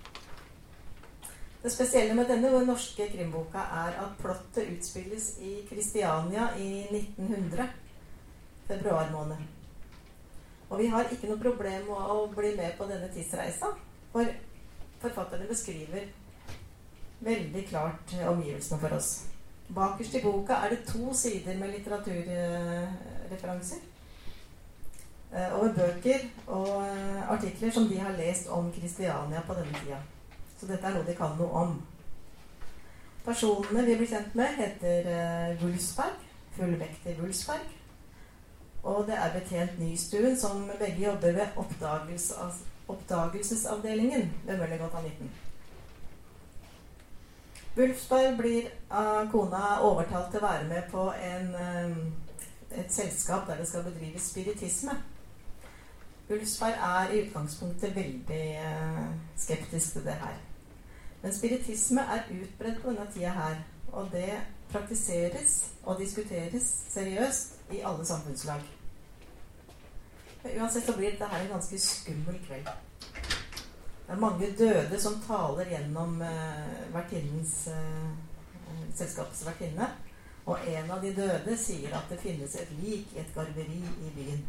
Det 1.63 1.71
spesielle 1.71 2.15
med 2.19 2.27
denne 2.27 2.49
norske 2.67 3.05
krimboka 3.13 3.59
er 3.85 3.93
at 4.03 4.17
plottet 4.19 4.67
utspilles 4.73 5.27
i 5.47 5.53
Kristiania 5.69 6.49
i 6.59 6.87
1900. 6.91 7.69
Februar 8.67 9.13
måned. 9.13 9.37
Og 10.71 10.79
vi 10.79 10.87
har 10.91 11.05
ikke 11.13 11.29
noe 11.31 11.39
problem 11.39 11.87
med 11.87 11.97
å 12.15 12.27
bli 12.35 12.57
med 12.57 12.73
på 12.79 12.85
denne 12.91 13.09
tidsreisa. 13.15 13.67
For 14.13 14.25
forfatterne 15.03 15.47
beskriver 15.47 16.03
veldig 17.23 17.69
klart 17.69 18.15
omgivelsene 18.27 18.81
for 18.83 18.93
oss. 18.97 19.25
Bakerst 19.73 20.15
i 20.19 20.23
boka 20.25 20.55
er 20.65 20.69
det 20.75 20.87
to 20.89 21.15
sider 21.15 21.55
med 21.61 21.71
litteraturreferanser. 21.77 23.79
Eh, 25.33 25.57
over 25.57 25.73
bøker 25.79 26.19
og 26.47 26.89
eh, 26.89 27.31
artikler 27.33 27.71
som 27.71 27.89
de 27.89 27.99
har 28.03 28.13
lest 28.19 28.49
om 28.53 28.73
Kristiania 28.75 29.41
på 29.47 29.55
denne 29.57 29.75
tida. 29.79 30.01
Så 30.63 30.69
dette 30.71 30.87
er 30.87 30.95
noe 30.95 31.03
de 31.03 31.15
kan 31.19 31.33
noe 31.35 31.59
om. 31.59 31.71
Personene 33.27 33.83
vi 33.83 33.97
blir 33.99 34.07
kjent 34.07 34.35
med, 34.39 34.53
heter 34.55 35.09
uh, 35.11 35.63
Wulfsberg. 35.63 36.21
fullvektig 36.55 37.17
Wulfsberg. 37.19 37.65
Og 38.87 39.09
det 39.09 39.17
er 39.19 39.33
betjent 39.35 39.81
Nystuen, 39.81 40.37
som 40.39 40.71
begge 40.79 41.03
jobber 41.03 41.33
ved 41.33 41.57
oppdagelse, 41.57 42.35
oppdagelsesavdelingen 42.89 44.31
ved 44.47 44.61
Møllergata 44.61 45.03
19. 45.03 45.33
Wulfsberg 47.77 48.39
blir 48.39 48.71
av 48.91 49.33
kona 49.35 49.81
overtalt 49.83 50.31
til 50.31 50.45
å 50.45 50.47
være 50.47 50.71
med 50.71 50.87
på 50.95 51.09
en, 51.33 51.51
uh, 51.59 52.79
et 52.79 52.95
selskap 52.95 53.51
der 53.51 53.59
det 53.65 53.67
skal 53.73 53.83
bedrives 53.91 54.31
spiritisme. 54.31 54.95
Wulfsberg 56.31 56.79
er 56.95 57.11
i 57.11 57.27
utgangspunktet 57.27 57.97
veldig 57.97 58.43
eh, 58.63 59.05
skeptisk 59.37 59.99
til 59.99 60.05
det 60.07 60.15
her. 60.23 60.39
Men 61.23 61.35
spiritisme 61.35 62.01
er 62.01 62.29
utbredt 62.35 62.83
på 62.83 62.91
denne 62.91 63.07
tida 63.15 63.33
her. 63.37 63.61
Og 63.93 64.09
det 64.13 64.41
praktiseres 64.73 65.59
og 65.85 65.99
diskuteres 66.01 66.69
seriøst 66.91 67.59
i 67.73 67.83
alle 67.85 68.07
samfunnslag. 68.07 68.63
Men 70.43 70.61
uansett 70.61 70.87
så 70.87 70.97
blir 70.97 71.11
dette 71.11 71.29
her 71.29 71.45
en 71.45 71.53
ganske 71.55 71.79
skummel 71.79 72.39
kveld. 72.47 72.71
Det 74.07 74.17
er 74.17 74.21
mange 74.21 74.49
døde 74.59 75.01
som 75.01 75.21
taler 75.27 75.69
gjennom 75.71 76.23
eh, 76.23 76.95
vertinnens 76.95 77.67
eh, 77.71 78.09
selskapets 78.95 79.47
vertinne. 79.47 79.89
Og 80.47 80.59
en 80.67 80.91
av 80.91 81.05
de 81.05 81.13
døde 81.15 81.55
sier 81.57 81.95
at 81.95 82.11
det 82.11 82.19
finnes 82.21 82.57
et 82.59 82.75
lik 82.81 83.15
i 83.15 83.21
et 83.23 83.31
garveri 83.35 83.79
i 83.79 84.11
byen. 84.17 84.43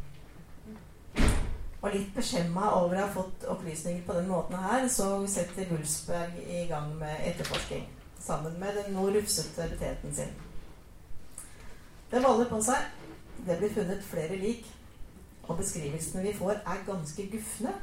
Og 1.84 1.92
litt 1.92 2.14
beskjemma 2.16 2.70
over 2.78 2.96
å 2.96 3.02
ha 3.04 3.12
fått 3.12 3.44
opplysninger 3.52 4.06
på 4.08 4.16
den 4.16 4.30
måten 4.32 4.56
her, 4.56 4.86
så 4.88 5.18
setter 5.28 5.68
Wulfsberg 5.68 6.38
i 6.48 6.64
gang 6.70 6.94
med 6.96 7.26
etterforsking. 7.28 7.84
Sammen 8.24 8.56
med 8.60 8.78
den 8.80 8.96
noe 8.96 9.12
rufsete 9.12 9.68
betjenten 9.74 10.16
sin. 10.16 10.32
Det 12.12 12.22
baller 12.24 12.48
på 12.48 12.62
seg. 12.64 12.88
Det 13.44 13.58
blir 13.60 13.76
funnet 13.76 14.08
flere 14.08 14.40
lik. 14.40 14.64
Og 15.44 15.58
beskrivelsene 15.60 16.24
vi 16.24 16.32
får, 16.38 16.62
er 16.64 16.86
ganske 16.88 17.28
gufne. 17.34 17.76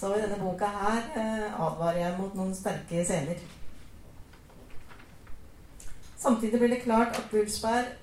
Så 0.00 0.14
i 0.16 0.22
denne 0.22 0.40
boka 0.40 0.70
her 0.72 1.10
eh, 1.18 1.60
advarer 1.60 2.00
jeg 2.00 2.18
mot 2.22 2.36
noen 2.38 2.54
sterke 2.56 3.04
scener. 3.04 3.42
Samtidig 6.20 6.56
blir 6.60 6.72
det 6.72 6.84
klart 6.86 7.20
at 7.20 7.32
Wulfsberg 7.32 7.99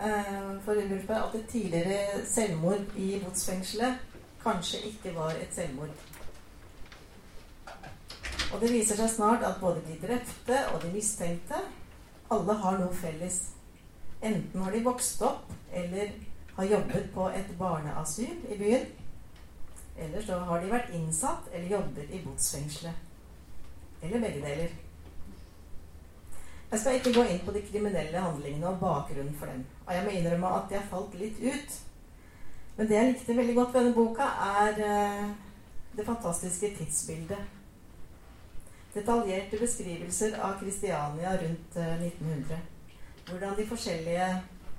eh, 0.00 0.60
for 0.64 0.74
på 1.06 1.12
at 1.12 1.34
et 1.34 1.48
tidligere 1.48 2.24
selvmord 2.26 2.96
i 2.96 3.20
botsfengselet 3.24 3.94
kanskje 4.42 4.78
ikke 4.92 5.14
var 5.14 5.30
et 5.30 5.54
selvmord. 5.54 5.94
Og 8.52 8.60
det 8.60 8.72
viser 8.72 8.98
seg 8.98 9.10
snart 9.10 9.44
at 9.46 9.60
både 9.60 9.82
de 9.86 9.98
drepte 10.02 10.58
og 10.72 10.82
de 10.82 10.90
mistenkte 10.94 11.60
alle 12.30 12.54
har 12.62 12.78
noe 12.78 12.94
felles. 12.94 13.40
Enten 14.22 14.62
har 14.62 14.72
de 14.72 14.82
vokst 14.84 15.22
opp 15.22 15.52
eller 15.72 16.12
har 16.56 16.64
jobbet 16.64 17.10
på 17.14 17.28
et 17.34 17.52
barneasyl 17.58 18.52
i 18.52 18.58
byen. 18.58 18.86
Eller 19.98 20.22
så 20.24 20.38
har 20.48 20.60
de 20.60 20.70
vært 20.70 20.92
innsatt 20.96 21.48
eller 21.52 21.76
jobbet 21.76 22.12
i 22.14 22.22
botsfengselet. 22.24 22.94
Eller 24.02 24.22
begge 24.22 24.42
deler. 24.44 24.78
Jeg 26.70 26.80
skal 26.80 26.94
ikke 26.94 27.12
gå 27.14 27.22
inn 27.26 27.40
på 27.42 27.52
de 27.54 27.60
kriminelle 27.66 28.20
handlingene 28.22 28.68
og 28.68 28.76
bakgrunnen 28.78 29.34
for 29.38 29.50
dem. 29.50 29.64
Og 29.86 29.94
jeg 29.94 30.04
må 30.04 30.10
innrømme 30.14 30.50
at 30.58 30.74
jeg 30.74 30.90
falt 30.90 31.14
litt 31.18 31.40
ut. 31.42 31.78
Men 32.76 32.88
det 32.88 32.96
jeg 32.96 33.08
likte 33.08 33.36
veldig 33.36 33.56
godt 33.56 33.72
ved 33.74 33.80
denne 33.80 33.94
boka, 33.96 34.28
er 34.60 34.78
uh, 34.78 35.32
det 35.96 36.06
fantastiske 36.06 36.70
tidsbildet. 36.76 37.40
Detaljerte 38.94 39.58
beskrivelser 39.58 40.38
av 40.38 40.54
Kristiania 40.60 41.34
rundt 41.42 41.76
uh, 41.76 41.82
eh, 41.82 42.06
1900. 42.06 42.62
Hvordan 43.30 43.58
de 43.58 43.66
forskjellige 43.66 44.30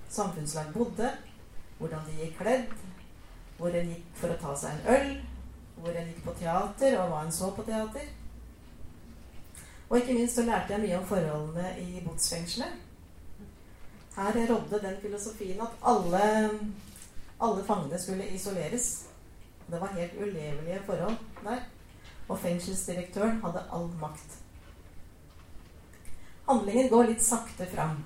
samfunnslag 0.09 0.71
bodde. 0.73 1.11
Hvordan 1.77 2.07
de 2.07 2.17
gikk 2.23 2.39
kledd. 2.39 2.71
Hvor 3.57 3.75
en 3.75 3.91
gikk 3.91 4.15
for 4.23 4.31
å 4.31 4.39
ta 4.39 4.55
seg 4.63 4.79
en 4.79 4.95
øl. 4.95 5.13
Hvor 5.75 5.91
en 5.91 6.07
gikk 6.07 6.23
på 6.23 6.39
teater, 6.39 6.97
og 7.03 7.11
hva 7.11 7.21
en 7.25 7.35
så 7.35 7.51
på 7.51 7.67
teater 7.67 8.07
og 9.91 9.97
ikke 9.97 10.13
minst 10.15 10.37
så 10.39 10.45
lærte 10.47 10.71
jeg 10.71 10.79
mye 10.79 10.97
om 10.97 11.07
forholdene 11.07 11.71
i 11.83 12.01
botsfengselet. 12.05 12.77
Her 14.15 14.37
rådde 14.47 14.79
den 14.85 15.01
filosofien 15.01 15.61
at 15.61 15.73
alle, 15.83 16.21
alle 17.41 17.63
fangene 17.67 17.99
skulle 17.99 18.27
isoleres. 18.31 19.07
Det 19.67 19.81
var 19.81 19.91
helt 19.97 20.13
ulevelige 20.15 20.79
forhold 20.85 21.17
der. 21.43 21.59
Og 22.27 22.39
fengselsdirektøren 22.39 23.41
hadde 23.43 23.65
all 23.71 23.89
makt. 23.99 24.37
Handlingen 26.47 26.89
går 26.89 27.11
litt 27.11 27.23
sakte 27.23 27.67
fram. 27.75 27.99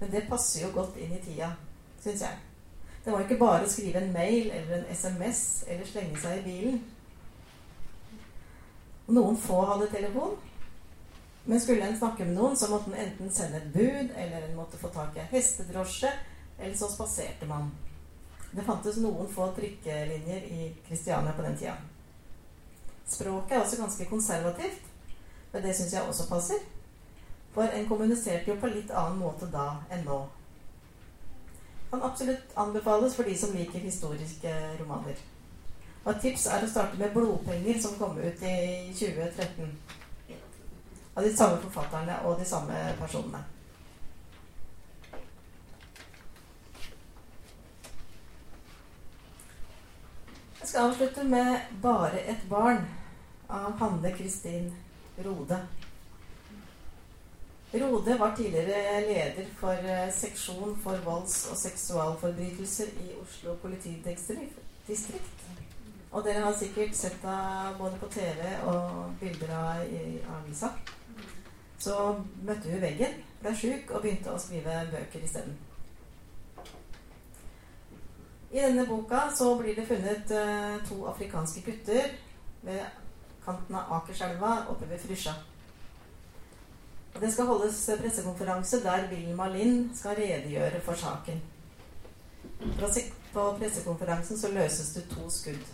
Men 0.00 0.12
det 0.12 0.24
passer 0.28 0.64
jo 0.64 0.72
godt 0.72 0.96
inn 0.96 1.12
i 1.12 1.20
tida, 1.20 1.50
syns 2.00 2.24
jeg. 2.24 2.40
Det 3.04 3.12
var 3.12 3.26
ikke 3.26 3.40
bare 3.44 3.68
å 3.68 3.68
skrive 3.68 4.00
en 4.00 4.12
mail 4.16 4.48
eller 4.48 4.78
en 4.78 4.88
SMS 4.96 5.64
eller 5.68 5.84
slenge 5.84 6.16
seg 6.24 6.40
i 6.40 6.48
bilen. 6.48 6.82
Noen 9.12 9.36
få 9.36 9.60
hadde 9.68 9.92
telefon, 9.92 10.38
men 11.44 11.60
skulle 11.60 11.84
en 11.84 11.98
snakke 11.98 12.24
med 12.24 12.36
noen, 12.38 12.56
så 12.56 12.70
måtte 12.70 12.90
en 12.90 13.00
enten 13.06 13.32
sende 13.32 13.58
et 13.60 13.72
bud, 13.72 14.12
eller 14.16 14.46
en 14.46 14.56
måtte 14.56 14.78
få 14.80 14.88
tak 14.88 15.16
i 15.16 15.20
en 15.20 15.32
hestedrosje, 15.32 16.12
eller 16.58 16.76
så 16.76 16.88
spaserte 16.88 17.46
man. 17.46 17.72
Det 18.50 18.64
fantes 18.64 18.96
noen 19.02 19.28
få 19.28 19.50
trykkelinjer 19.56 20.46
i 20.48 20.70
Kristiania 20.86 21.34
på 21.36 21.42
den 21.42 21.56
tida. 21.58 21.74
Språket 23.06 23.52
er 23.52 23.60
også 23.60 23.76
ganske 23.76 24.06
konservativt, 24.08 24.86
men 25.52 25.62
det 25.62 25.74
syns 25.76 25.92
jeg 25.92 26.08
også 26.08 26.28
passer. 26.30 26.62
For 27.54 27.68
en 27.68 27.88
kommuniserte 27.88 28.50
jo 28.50 28.56
på 28.60 28.70
litt 28.72 28.90
annen 28.90 29.20
måte 29.20 29.46
da 29.52 29.66
enn 29.92 30.06
nå. 30.06 30.22
Kan 31.90 32.02
absolutt 32.02 32.56
anbefales 32.56 33.14
for 33.14 33.28
de 33.28 33.36
som 33.38 33.52
liker 33.54 33.84
historiske 33.84 34.54
romaner. 34.80 35.20
Og 36.04 36.14
et 36.14 36.24
tips 36.24 36.46
er 36.46 36.64
å 36.64 36.70
starte 36.70 36.98
med 36.98 37.12
'Blodpenger', 37.12 37.82
som 37.82 37.98
kom 37.98 38.18
ut 38.18 38.42
i 38.42 38.56
2013 38.96 39.76
av 41.14 41.22
de 41.22 41.36
samme 41.36 41.60
forfatterne 41.62 42.18
og 42.26 42.38
de 42.38 42.46
samme 42.48 42.78
personene. 42.98 43.44
Jeg 50.60 50.68
skal 50.68 50.90
avslutte 50.90 51.24
med 51.24 51.56
'Bare 51.82 52.20
et 52.20 52.48
barn' 52.50 52.86
av 53.48 53.78
Hanne 53.78 54.12
Kristin 54.12 54.72
Rode. 55.24 55.58
Rode 57.74 58.18
var 58.18 58.36
tidligere 58.36 59.00
leder 59.00 59.46
for 59.58 59.72
eh, 59.72 60.12
seksjon 60.12 60.78
for 60.82 60.96
volds- 60.96 61.50
og 61.50 61.56
seksualforbrytelser 61.56 62.86
i 62.86 63.14
Oslo 63.22 63.54
politidistrikt. 63.54 65.44
Og 66.10 66.24
dere 66.24 66.44
har 66.44 66.54
sikkert 66.54 66.94
sett 66.96 67.22
henne 67.22 67.74
både 67.78 67.98
på 67.98 68.06
TV 68.06 68.42
og 68.70 69.16
bilder 69.20 69.54
av 69.58 69.86
i 69.86 70.20
avisa. 70.36 70.70
Så 71.84 72.16
møtte 72.46 72.70
hun 72.72 72.80
veggen, 72.80 73.16
ble 73.42 73.50
sjuk 73.60 73.90
og 73.92 74.00
begynte 74.00 74.32
å 74.32 74.40
skrive 74.40 74.76
bøker 74.88 75.24
isteden. 75.26 75.56
I 78.54 78.62
denne 78.62 78.86
boka 78.88 79.26
så 79.36 79.50
blir 79.58 79.76
det 79.76 79.84
funnet 79.88 80.30
uh, 80.32 80.78
to 80.88 81.02
afrikanske 81.10 81.64
gutter 81.66 82.14
ved 82.64 82.80
kanten 83.44 83.76
av 83.76 83.92
Akerselva 83.98 84.54
oppe 84.72 84.88
ved 84.88 85.02
Frysja. 85.02 85.34
Det 87.20 87.32
skal 87.34 87.50
holdes 87.50 87.82
pressekonferanse 88.00 88.80
der 88.82 89.08
Wilma 89.10 89.50
Lind 89.52 89.92
skal 89.98 90.16
redegjøre 90.16 90.80
for 90.86 90.96
saken. 90.98 91.42
På 93.34 93.50
pressekonferansen 93.58 94.38
så 94.38 94.54
løses 94.54 94.94
det 94.96 95.08
to 95.12 95.28
skudd. 95.30 95.72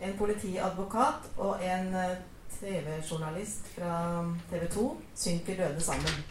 En 0.00 0.14
politiadvokat 0.20 1.32
og 1.36 1.64
en 1.64 1.94
uh, 1.96 2.18
TV-journalist 2.60 3.66
fra 3.74 4.24
TV 4.50 4.68
2 4.74 4.84
synker 5.14 5.56
døde 5.56 5.80
sammen. 5.80 6.24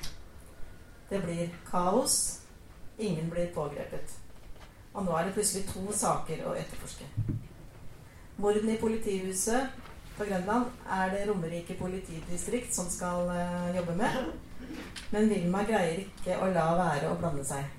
Det 1.09 1.21
blir 1.23 1.49
kaos. 1.71 2.41
Ingen 2.97 3.30
blir 3.30 3.53
pågrepet. 3.55 4.17
Og 4.93 5.05
nå 5.05 5.11
er 5.17 5.23
det 5.25 5.34
plutselig 5.34 5.67
to 5.69 5.84
saker 5.93 6.41
å 6.49 6.55
etterforske. 6.57 7.05
Mordene 8.38 8.73
i 8.73 8.82
politihuset 8.82 9.69
på 10.17 10.25
Grønland 10.25 10.65
er 10.89 11.11
det 11.13 11.25
Romerike 11.30 11.78
politidistrikt 11.80 12.75
som 12.75 12.89
skal 12.89 13.30
uh, 13.30 13.75
jobbe 13.75 13.95
med. 13.95 14.32
Men 15.11 15.30
Vilma 15.30 15.61
greier 15.63 16.01
ikke 16.03 16.39
å 16.41 16.49
la 16.51 16.71
være 16.80 17.11
å 17.11 17.19
blande 17.21 17.45
seg. 17.45 17.69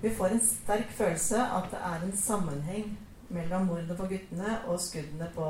Vi 0.00 0.14
får 0.14 0.34
en 0.34 0.42
sterk 0.46 0.90
følelse 0.96 1.42
at 1.42 1.68
det 1.72 1.82
er 1.90 2.06
en 2.06 2.16
sammenheng 2.16 2.96
mellom 3.28 3.68
mordene 3.68 3.96
på 3.98 4.08
guttene 4.08 4.56
og 4.66 4.80
skuddene 4.80 5.28
på 5.34 5.46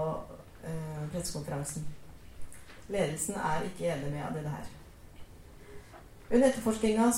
eh, 0.65 1.07
pressekonferansen. 1.13 1.87
Ledelsen 2.89 3.35
er 3.35 3.67
ikke 3.69 3.91
enig 3.93 4.13
med 4.13 4.43
det 4.43 4.51
her. 4.51 4.69
Under 6.31 6.49
etterforskninga 6.49 7.09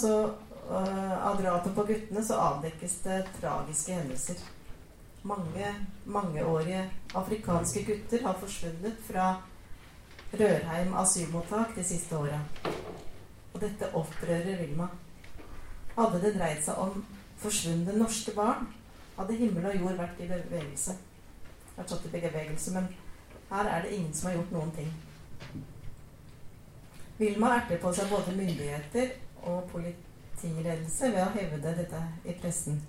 uh, 0.71 1.27
av 1.27 1.39
drapet 1.43 1.75
på 1.75 1.85
guttene 1.87 2.23
så 2.23 2.39
avdekkes 2.39 2.97
det 3.05 3.21
tragiske 3.41 3.95
hendelser. 3.95 4.43
Mange 5.23 5.75
mangeårige 6.05 6.85
afrikanske 7.15 7.83
gutter 7.85 8.23
har 8.25 8.39
forsvunnet 8.41 9.01
fra 9.07 9.33
Rørheim 10.33 10.95
asylmottak 10.95 11.75
de 11.77 11.85
siste 11.85 12.17
åra. 12.17 12.39
Og 13.55 13.61
dette 13.61 13.91
opprører 13.99 14.63
Vilma. 14.63 14.87
Hadde 15.97 16.23
det 16.23 16.37
dreid 16.39 16.63
seg 16.65 16.79
om 16.79 17.03
forsvunne 17.43 17.99
norske 17.99 18.33
barn, 18.37 18.69
hadde 19.17 19.37
himmel 19.37 19.67
og 19.73 19.79
jord 19.81 19.99
vært 19.99 20.23
i 20.23 20.29
bevegelse. 20.31 20.95
Vært 21.77 21.93
satt 21.93 22.07
i 22.07 22.13
bevegelse, 22.15 22.75
men 22.77 22.87
her 23.51 23.65
er 23.65 23.83
det 23.83 23.95
ingen 23.97 24.15
som 24.15 24.29
har 24.29 24.37
gjort 24.39 24.53
noen 24.55 24.71
ting. 24.75 24.91
Vilma 27.21 27.53
erter 27.57 27.81
på 27.83 27.93
seg 27.93 28.09
både 28.09 28.33
myndigheter 28.33 29.11
og 29.43 29.67
politiledelse 29.73 31.11
ved 31.13 31.23
å 31.25 31.33
hevde 31.35 31.75
dette 31.77 32.03
i 32.25 32.37
pressen. 32.41 32.81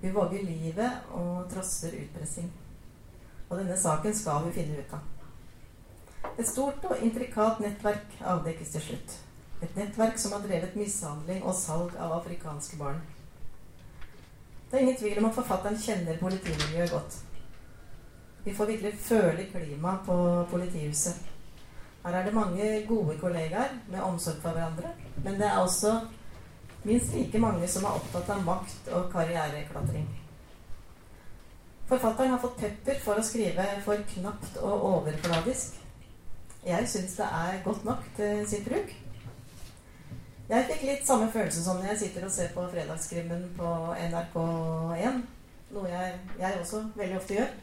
Vi 0.00 0.12
våger 0.14 0.44
livet 0.46 1.08
og 1.16 1.48
trosser 1.50 1.96
utpressing. 1.98 2.52
Og 3.48 3.58
denne 3.58 3.76
saken 3.80 4.14
skal 4.14 4.44
vi 4.46 4.54
finne 4.60 4.78
ut 4.78 4.92
av. 4.94 5.06
Et 6.38 6.46
stort 6.46 6.84
og 6.86 7.02
intrikat 7.02 7.58
nettverk 7.64 8.18
avdekkes 8.20 8.74
til 8.76 8.84
slutt. 8.90 9.16
Et 9.62 9.78
nettverk 9.80 10.20
som 10.22 10.36
har 10.36 10.44
drevet 10.44 10.76
mishandling 10.78 11.42
og 11.42 11.56
salg 11.58 11.96
av 11.98 12.14
afrikanske 12.20 12.78
barn. 12.78 13.00
Det 14.70 14.76
er 14.76 14.84
ingen 14.84 15.00
tvil 15.00 15.18
om 15.18 15.30
at 15.30 15.38
forfatteren 15.40 15.80
kjenner 15.80 16.20
politimiljøet 16.20 16.92
godt. 16.92 17.18
Vi 18.48 18.54
får 18.54 18.66
virkelig 18.66 18.94
føle 18.98 19.44
klimaet 19.44 20.06
på 20.06 20.46
politihuset. 20.50 21.16
Her 22.04 22.14
er 22.14 22.24
det 22.24 22.34
mange 22.34 22.86
gode 22.88 23.18
kollegaer 23.20 23.74
med 23.88 24.00
omsorg 24.00 24.38
for 24.40 24.56
hverandre. 24.56 24.88
Men 25.24 25.34
det 25.34 25.46
er 25.46 25.58
også 25.58 26.00
minst 26.84 27.12
like 27.14 27.38
mange 27.38 27.68
som 27.68 27.84
er 27.84 27.98
opptatt 27.98 28.30
av 28.32 28.40
makt 28.46 28.88
og 28.96 29.10
karriereklatring. 29.12 30.08
Forfatteren 31.92 32.30
har 32.30 32.40
fått 32.46 32.56
pepper 32.62 33.04
for 33.04 33.20
å 33.20 33.26
skrive 33.28 33.68
for 33.84 34.00
knapt 34.14 34.56
og 34.62 34.88
overfladisk. 34.94 35.76
Jeg 36.64 36.88
syns 36.88 37.20
det 37.20 37.28
er 37.42 37.62
godt 37.68 37.84
nok 37.84 38.10
til 38.16 38.42
sitt 38.48 38.64
bruk. 38.64 38.96
Jeg 40.48 40.70
fikk 40.72 40.88
litt 40.88 41.06
samme 41.06 41.28
følelse 41.36 41.68
som 41.68 41.76
når 41.76 41.92
jeg 41.92 42.04
sitter 42.06 42.24
og 42.24 42.36
ser 42.40 42.56
på 42.56 42.68
Fredagskrimmen 42.72 43.48
på 43.60 43.78
NRK1. 44.08 45.24
Noe 45.76 45.96
jeg, 45.98 46.20
jeg 46.40 46.60
også 46.64 46.86
veldig 46.96 47.20
ofte 47.20 47.42
gjør. 47.42 47.56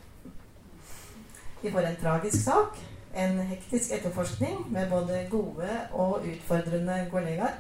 Vi 1.66 1.72
får 1.72 1.82
en 1.82 1.96
tragisk 1.96 2.44
sak, 2.44 2.78
en 3.16 3.40
hektisk 3.40 3.92
etterforskning 3.92 4.68
med 4.70 4.90
både 4.90 5.28
gode 5.32 5.70
og 5.92 6.22
utfordrende 6.30 7.08
kollegaer, 7.12 7.56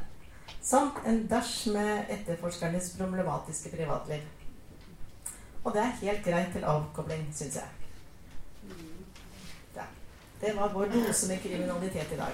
samt 0.61 0.99
en 1.09 1.23
dæsj 1.27 1.71
med 1.73 2.11
etterforskernes 2.13 2.91
problematiske 2.99 3.71
privatliv. 3.73 4.21
Og 5.63 5.73
det 5.73 5.81
er 5.81 5.97
helt 6.03 6.23
greit 6.25 6.53
til 6.53 6.63
avkobling, 6.63 7.25
syns 7.33 7.55
jeg. 7.55 7.63
Det 10.41 10.53
var 10.55 10.73
vår 10.73 10.85
dose 10.85 11.27
med 11.27 11.41
kriminalitet 11.41 12.13
i 12.13 12.17
dag. 12.21 12.33